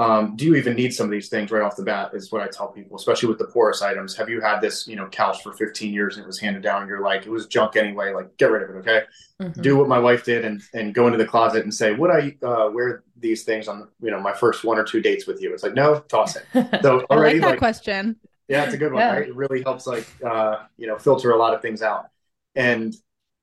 [0.00, 2.42] um, do you even need some of these things right off the bat is what
[2.42, 4.16] i tell people especially with the porous items.
[4.16, 6.88] Have you had this you know couch for 15 years and it was handed down
[6.88, 9.02] you're like it was junk anyway like get rid of it okay?
[9.40, 9.60] Mm-hmm.
[9.62, 12.36] do what my wife did and and go into the closet and say would i
[12.42, 15.52] uh, wear these things on you know my first one or two dates with you?
[15.52, 16.44] It's like no toss it.
[16.82, 18.16] So already like that like, question.
[18.48, 19.14] yeah it's a good one yeah.
[19.14, 19.28] right?
[19.28, 22.06] It really helps like uh, you know filter a lot of things out.
[22.54, 22.94] And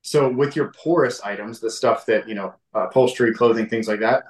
[0.02, 4.24] so with your porous items the stuff that you know upholstery clothing things like that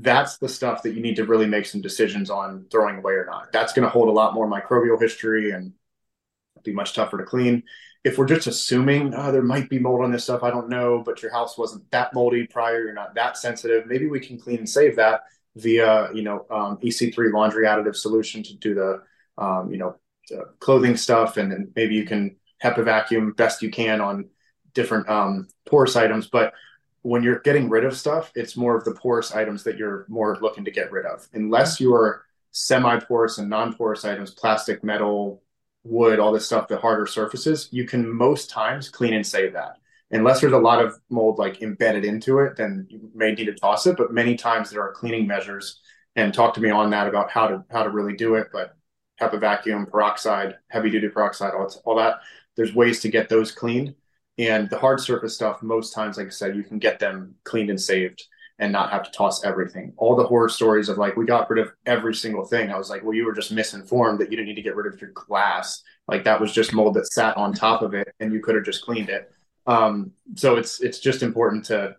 [0.00, 3.26] that's the stuff that you need to really make some decisions on throwing away or
[3.26, 3.52] not.
[3.52, 5.72] That's going to hold a lot more microbial history and
[6.64, 7.62] be much tougher to clean.
[8.04, 11.02] If we're just assuming oh, there might be mold on this stuff, I don't know,
[11.04, 13.86] but your house wasn't that moldy prior, you're not that sensitive.
[13.86, 15.22] Maybe we can clean and save that
[15.56, 19.02] via you know um, EC3 laundry additive solution to do the
[19.38, 19.96] um, you know
[20.60, 24.28] clothing stuff, and then maybe you can HEPA vacuum best you can on
[24.72, 26.52] different um, porous items, but
[27.06, 30.36] when you're getting rid of stuff, it's more of the porous items that you're more
[30.40, 31.24] looking to get rid of.
[31.34, 35.40] Unless you are semi-porous and non-porous items, plastic, metal,
[35.84, 39.76] wood, all this stuff, the harder surfaces, you can most times clean and save that.
[40.10, 43.54] Unless there's a lot of mold like embedded into it, then you may need to
[43.54, 43.96] toss it.
[43.96, 45.80] But many times there are cleaning measures,
[46.16, 48.48] and talk to me on that about how to how to really do it.
[48.52, 48.76] But
[49.20, 52.20] HEPA vacuum, peroxide, heavy duty peroxide, all, all that.
[52.56, 53.94] There's ways to get those cleaned
[54.38, 57.70] and the hard surface stuff, most times, like I said, you can get them cleaned
[57.70, 58.22] and saved
[58.58, 59.92] and not have to toss everything.
[59.96, 62.70] All the horror stories of like, we got rid of every single thing.
[62.70, 64.92] I was like, well, you were just misinformed that you didn't need to get rid
[64.92, 65.82] of your glass.
[66.08, 68.64] Like that was just mold that sat on top of it and you could have
[68.64, 69.30] just cleaned it.
[69.66, 71.96] Um, so it's, it's just important to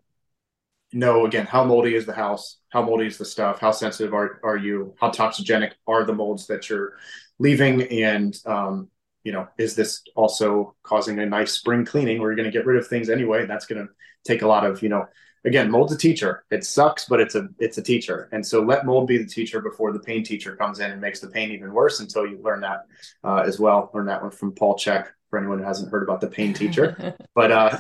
[0.93, 2.57] know again, how moldy is the house?
[2.69, 3.59] How moldy is the stuff?
[3.59, 4.95] How sensitive are, are you?
[4.99, 6.93] How toxigenic are the molds that you're
[7.39, 7.83] leaving?
[7.83, 8.89] And, um,
[9.28, 12.65] you know, is this also causing a nice spring cleaning where you're going to get
[12.65, 13.41] rid of things anyway?
[13.41, 13.91] And that's going to
[14.23, 15.05] take a lot of, you know,
[15.43, 16.45] again, mold's a teacher.
[16.49, 18.30] It sucks, but it's a it's a teacher.
[18.32, 21.19] And so let mold be the teacher before the pain teacher comes in and makes
[21.19, 22.86] the pain even worse until you learn that
[23.21, 23.91] uh, as well.
[23.93, 27.13] Learn that one from Paul Chek for anyone who hasn't heard about the pain teacher.
[27.36, 27.75] but uh,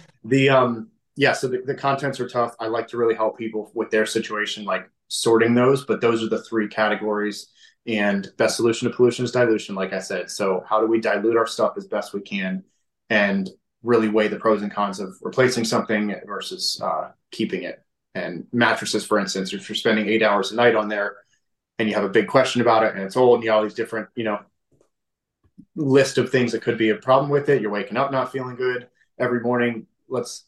[0.24, 2.54] the um yeah, so the, the contents are tough.
[2.60, 6.28] I like to really help people with their situation, like sorting those, but those are
[6.28, 7.48] the three categories
[7.88, 10.30] and best solution to pollution is dilution, like I said.
[10.30, 12.62] So, how do we dilute our stuff as best we can
[13.08, 13.48] and
[13.82, 17.82] really weigh the pros and cons of replacing something versus uh, keeping it?
[18.14, 21.16] And mattresses, for instance, if you're spending eight hours a night on there
[21.78, 23.62] and you have a big question about it and it's old and you have all
[23.62, 24.40] these different, you know,
[25.74, 28.56] list of things that could be a problem with it, you're waking up not feeling
[28.56, 29.86] good every morning.
[30.08, 30.44] Let's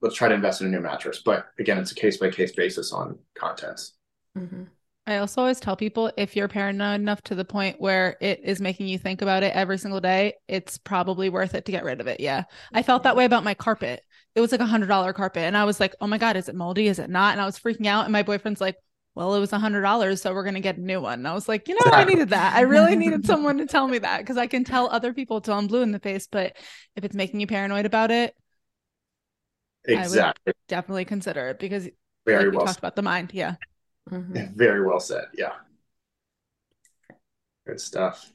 [0.00, 1.22] let's try to invest in a new mattress.
[1.24, 3.94] But again, it's a case by case basis on contents.
[4.38, 4.64] Mm-hmm.
[5.06, 8.60] I also always tell people if you're paranoid enough to the point where it is
[8.60, 12.00] making you think about it every single day, it's probably worth it to get rid
[12.00, 12.20] of it.
[12.20, 12.44] Yeah.
[12.72, 14.02] I felt that way about my carpet.
[14.34, 15.42] It was like a hundred dollar carpet.
[15.42, 16.88] And I was like, oh my God, is it moldy?
[16.88, 17.32] Is it not?
[17.32, 18.04] And I was freaking out.
[18.04, 18.76] And my boyfriend's like,
[19.14, 21.20] well, it was a hundred dollars, so we're gonna get a new one.
[21.20, 22.56] And I was like, you know, I needed that.
[22.56, 25.54] I really needed someone to tell me that because I can tell other people till
[25.54, 26.26] I'm blue in the face.
[26.26, 26.56] But
[26.96, 28.34] if it's making you paranoid about it,
[29.84, 31.88] exactly, definitely consider it because
[32.26, 33.30] very like well we talked about the mind.
[33.32, 33.54] Yeah.
[34.10, 34.54] Mm-hmm.
[34.56, 35.24] Very well said.
[35.34, 35.52] Yeah.
[37.66, 38.30] Good stuff.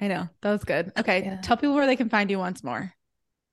[0.00, 0.28] I know.
[0.40, 0.92] That was good.
[0.98, 1.22] Okay.
[1.24, 1.40] Yeah.
[1.42, 2.92] Tell people where they can find you once more.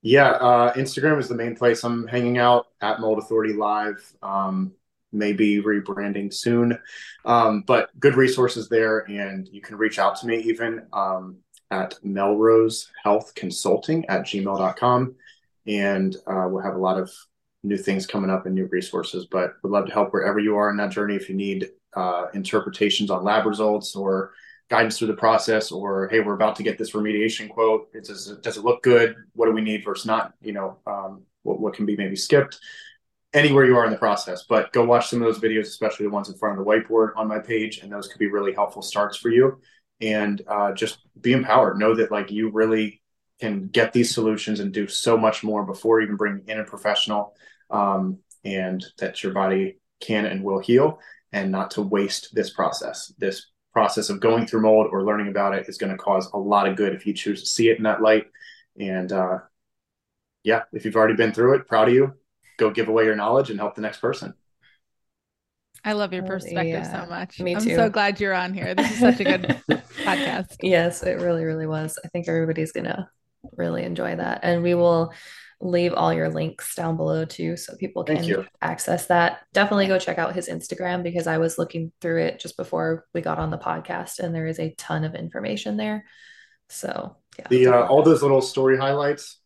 [0.02, 0.32] Yeah.
[0.32, 4.14] Uh, Instagram is the main place I'm hanging out at Mold Authority Live.
[4.24, 4.74] Um,
[5.12, 6.78] maybe rebranding soon.
[7.26, 9.00] Um, but good resources there.
[9.00, 11.38] And you can reach out to me even um,
[11.72, 15.16] at Melrose Health Consulting at gmail.com.
[15.68, 17.12] And uh, we'll have a lot of
[17.64, 19.26] new things coming up and new resources.
[19.26, 21.16] But would love to help wherever you are in that journey.
[21.16, 24.32] If you need uh, interpretations on lab results or
[24.70, 28.38] guidance through the process or hey we're about to get this remediation quote it does,
[28.44, 31.74] does it look good what do we need versus not you know um, what, what
[31.74, 32.60] can be maybe skipped
[33.34, 36.12] anywhere you are in the process but go watch some of those videos especially the
[36.12, 38.82] ones in front of the whiteboard on my page and those could be really helpful
[38.82, 39.60] starts for you
[40.02, 43.02] and uh, just be empowered know that like you really
[43.40, 47.36] can get these solutions and do so much more before even bringing in a professional
[47.70, 51.00] um, and that your body can and will heal
[51.32, 55.54] and not to waste this process this process of going through mold or learning about
[55.54, 57.78] it is going to cause a lot of good if you choose to see it
[57.78, 58.26] in that light.
[58.80, 59.40] And uh,
[60.44, 62.14] yeah, if you've already been through it, proud of you.
[62.58, 64.34] Go give away your knowledge and help the next person.
[65.86, 67.40] I love your perspective yeah, so much.
[67.40, 67.70] Me too.
[67.70, 68.76] I'm so glad you're on here.
[68.76, 69.62] This is such a good
[70.04, 70.58] podcast.
[70.62, 71.98] Yes, it really, really was.
[72.04, 73.10] I think everybody's gonna
[73.56, 74.42] really enjoy that.
[74.44, 75.14] And we will
[75.62, 79.40] leave all your links down below too so people can access that.
[79.54, 83.22] Definitely go check out his Instagram because I was looking through it just before we
[83.22, 86.06] got on the podcast and there is a ton of information there.
[86.70, 87.48] So, yeah.
[87.50, 89.40] The uh, all those little story highlights,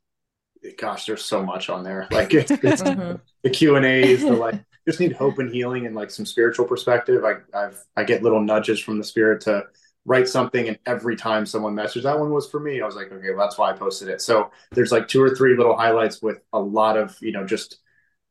[0.78, 2.08] gosh, there's so much on there.
[2.12, 3.16] Like it's, it's mm-hmm.
[3.44, 6.66] the Q and A's, the like just need hope and healing and like some spiritual
[6.66, 7.24] perspective.
[7.24, 9.64] I I've I get little nudges from the spirit to
[10.06, 12.82] write something and every time someone messaged that one was for me.
[12.82, 14.22] I was like okay well, that's why i posted it.
[14.22, 17.80] So there's like two or three little highlights with a lot of you know just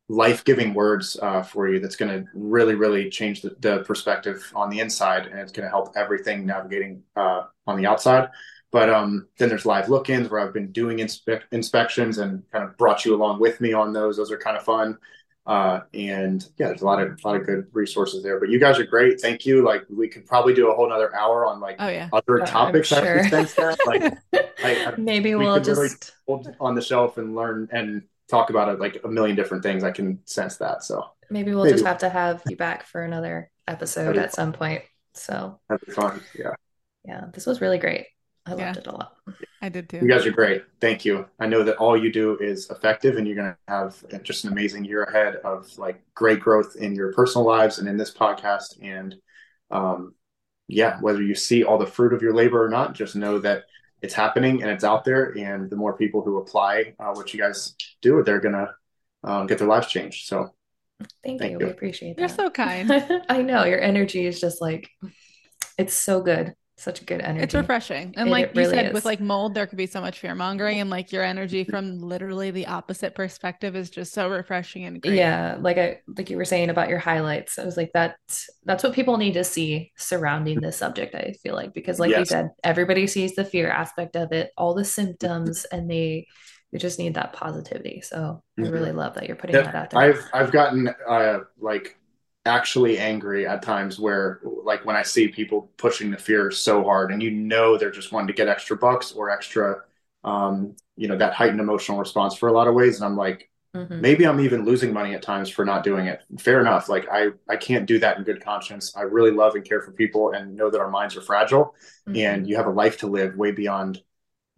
[0.08, 4.68] life-giving words uh, for you that's going to really really change the, the, perspective on
[4.68, 8.28] the inside and it's going to help everything navigating uh, on the outside.
[8.72, 12.76] But um, then there's live look-ins where i've been doing inspe- inspections and kind of
[12.76, 14.16] brought you along with me on those.
[14.16, 14.98] Those are kind of fun
[15.44, 18.38] uh, and yeah, there's a lot of a lot of good resources there.
[18.38, 19.20] But you guys are great.
[19.20, 19.64] Thank you.
[19.64, 22.08] Like we could probably do a whole another hour on like oh, yeah.
[22.12, 22.88] other topics.
[22.88, 23.22] Sure.
[23.24, 23.78] That.
[23.86, 24.14] Like
[24.64, 28.78] I, maybe we will just hold on the shelf and learn and talk about it
[28.78, 29.82] like a million different things.
[29.82, 30.84] I can sense that.
[30.84, 31.74] So maybe we'll maybe.
[31.74, 34.82] just have to have you back for another episode at some point.
[35.14, 36.20] So that'd be fun.
[36.38, 36.54] Yeah.
[37.04, 37.26] Yeah.
[37.32, 38.06] This was really great.
[38.44, 38.72] I loved yeah.
[38.76, 39.16] it a lot.
[39.60, 39.98] I did too.
[39.98, 40.64] You guys are great.
[40.80, 41.26] Thank you.
[41.38, 44.50] I know that all you do is effective and you're going to have just an
[44.50, 48.82] amazing year ahead of like great growth in your personal lives and in this podcast.
[48.82, 49.14] And
[49.70, 50.14] um,
[50.66, 53.64] yeah, whether you see all the fruit of your labor or not, just know that
[54.00, 55.26] it's happening and it's out there.
[55.38, 58.74] And the more people who apply uh, what you guys do, they're going to
[59.22, 60.26] um, get their lives changed.
[60.26, 60.52] So
[61.22, 61.60] thank, thank you.
[61.60, 61.66] you.
[61.66, 62.22] We appreciate that.
[62.22, 62.90] You're so kind.
[63.28, 64.90] I know your energy is just like,
[65.78, 67.44] it's so good such good energy.
[67.44, 68.14] It's refreshing.
[68.16, 68.92] And it, like you really said, is.
[68.92, 72.00] with like mold, there could be so much fear mongering and like your energy from
[72.00, 75.14] literally the opposite perspective is just so refreshing and great.
[75.14, 75.56] Yeah.
[75.60, 77.58] Like I like you were saying about your highlights.
[77.58, 78.16] I was like, that
[78.64, 82.18] that's what people need to see surrounding this subject, I feel like, because like yes.
[82.18, 86.26] you said, everybody sees the fear aspect of it, all the symptoms, and they
[86.72, 88.00] you just need that positivity.
[88.00, 88.64] So mm-hmm.
[88.64, 90.00] I really love that you're putting yeah, that out there.
[90.00, 91.98] I've I've gotten uh like
[92.44, 97.12] actually angry at times where like when I see people pushing the fear so hard
[97.12, 99.82] and you know they're just wanting to get extra bucks or extra
[100.24, 102.96] um you know that heightened emotional response for a lot of ways.
[102.96, 104.00] And I'm like mm-hmm.
[104.00, 106.22] maybe I'm even losing money at times for not doing it.
[106.40, 106.88] Fair enough.
[106.88, 108.96] Like I I can't do that in good conscience.
[108.96, 111.74] I really love and care for people and know that our minds are fragile
[112.08, 112.16] mm-hmm.
[112.16, 114.02] and you have a life to live way beyond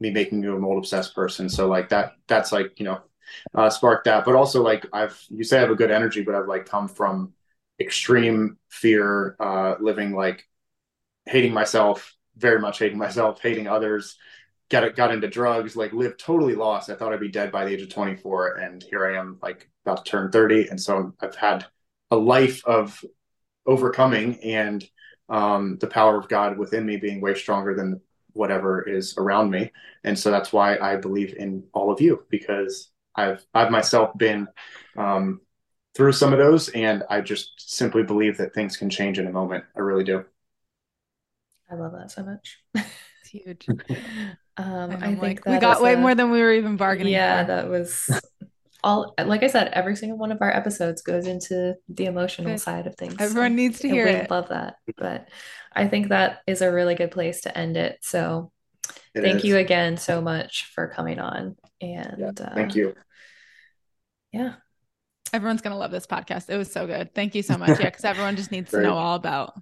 [0.00, 1.50] me making you a mold obsessed person.
[1.50, 3.02] So like that that's like you know
[3.54, 4.24] uh spark that.
[4.24, 6.88] But also like I've you say I have a good energy but I've like come
[6.88, 7.34] from
[7.80, 10.44] extreme fear, uh, living like
[11.26, 14.16] hating myself, very much hating myself, hating others,
[14.70, 16.90] got got into drugs, like lived totally lost.
[16.90, 19.68] I thought I'd be dead by the age of 24, and here I am, like
[19.84, 21.66] about to turn 30, and so I've had
[22.10, 23.02] a life of
[23.66, 24.84] overcoming and
[25.28, 28.00] um, the power of God within me being way stronger than
[28.32, 29.70] whatever is around me,
[30.04, 34.48] and so that's why I believe in all of you because I've I've myself been
[34.96, 35.40] um,
[35.94, 39.32] through some of those, and I just simply believe that things can change in a
[39.32, 39.64] moment.
[39.76, 40.24] I really do.
[41.70, 42.58] I love that so much.
[42.74, 43.66] It's huge.
[44.56, 47.12] um, I, think like, we got way a, more than we were even bargaining.
[47.12, 47.46] Yeah, for.
[47.48, 48.20] that was
[48.82, 49.14] all.
[49.18, 52.60] Like I said, every single one of our episodes goes into the emotional good.
[52.60, 53.16] side of things.
[53.18, 54.30] Everyone so, needs to hear it.
[54.30, 55.28] Love that, but
[55.72, 57.98] I think that is a really good place to end it.
[58.02, 58.52] So,
[59.14, 59.44] it thank is.
[59.44, 61.56] you again so much for coming on.
[61.80, 62.94] And yeah, thank uh, you.
[64.32, 64.54] Yeah,
[65.34, 66.48] Everyone's gonna love this podcast.
[66.48, 67.12] It was so good.
[67.12, 67.70] Thank you so much.
[67.70, 69.60] Yeah, because everyone just needs to know all about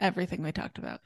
[0.00, 0.98] everything we talked about.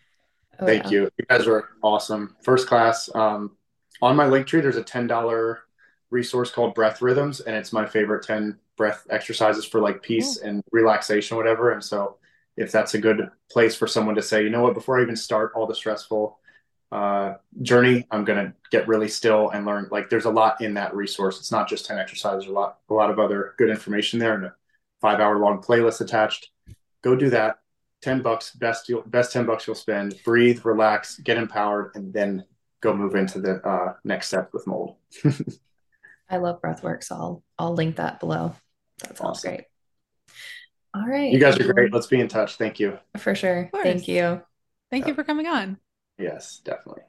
[0.59, 0.91] Oh, Thank yeah.
[0.91, 1.11] you.
[1.19, 2.35] You guys are awesome.
[2.43, 3.15] First class.
[3.15, 3.59] Um,
[4.01, 5.61] on my link tree, there's a ten dollar
[6.09, 10.63] resource called Breath Rhythms, and it's my favorite ten breath exercises for like peace and
[10.73, 11.73] relaxation, whatever.
[11.73, 12.17] And so,
[12.57, 15.17] if that's a good place for someone to say, you know what, before I even
[15.17, 16.39] start all the stressful
[16.93, 19.89] uh, journey, I'm going to get really still and learn.
[19.91, 21.39] Like there's a lot in that resource.
[21.39, 24.45] It's not just 10 exercises, a lot, a lot of other good information there and
[24.45, 24.55] a
[25.01, 26.51] five hour long playlist attached.
[27.03, 27.59] Go do that.
[28.03, 30.15] 10 bucks, best you'll, best 10 bucks you'll spend.
[30.25, 32.45] Breathe, relax, get empowered, and then
[32.81, 34.97] go move into the uh, next step with mold.
[36.31, 38.55] I love breathwork, so I'll I'll link that below.
[39.01, 39.51] That sounds awesome.
[39.51, 39.65] great.
[40.95, 41.31] All right.
[41.31, 41.93] You guys are great.
[41.93, 42.57] Let's be in touch.
[42.57, 42.99] Thank you.
[43.19, 43.71] For sure.
[43.73, 44.43] Thank you.
[44.91, 45.09] Thank yeah.
[45.09, 45.79] you for coming on.
[46.19, 47.05] Yes, definitely.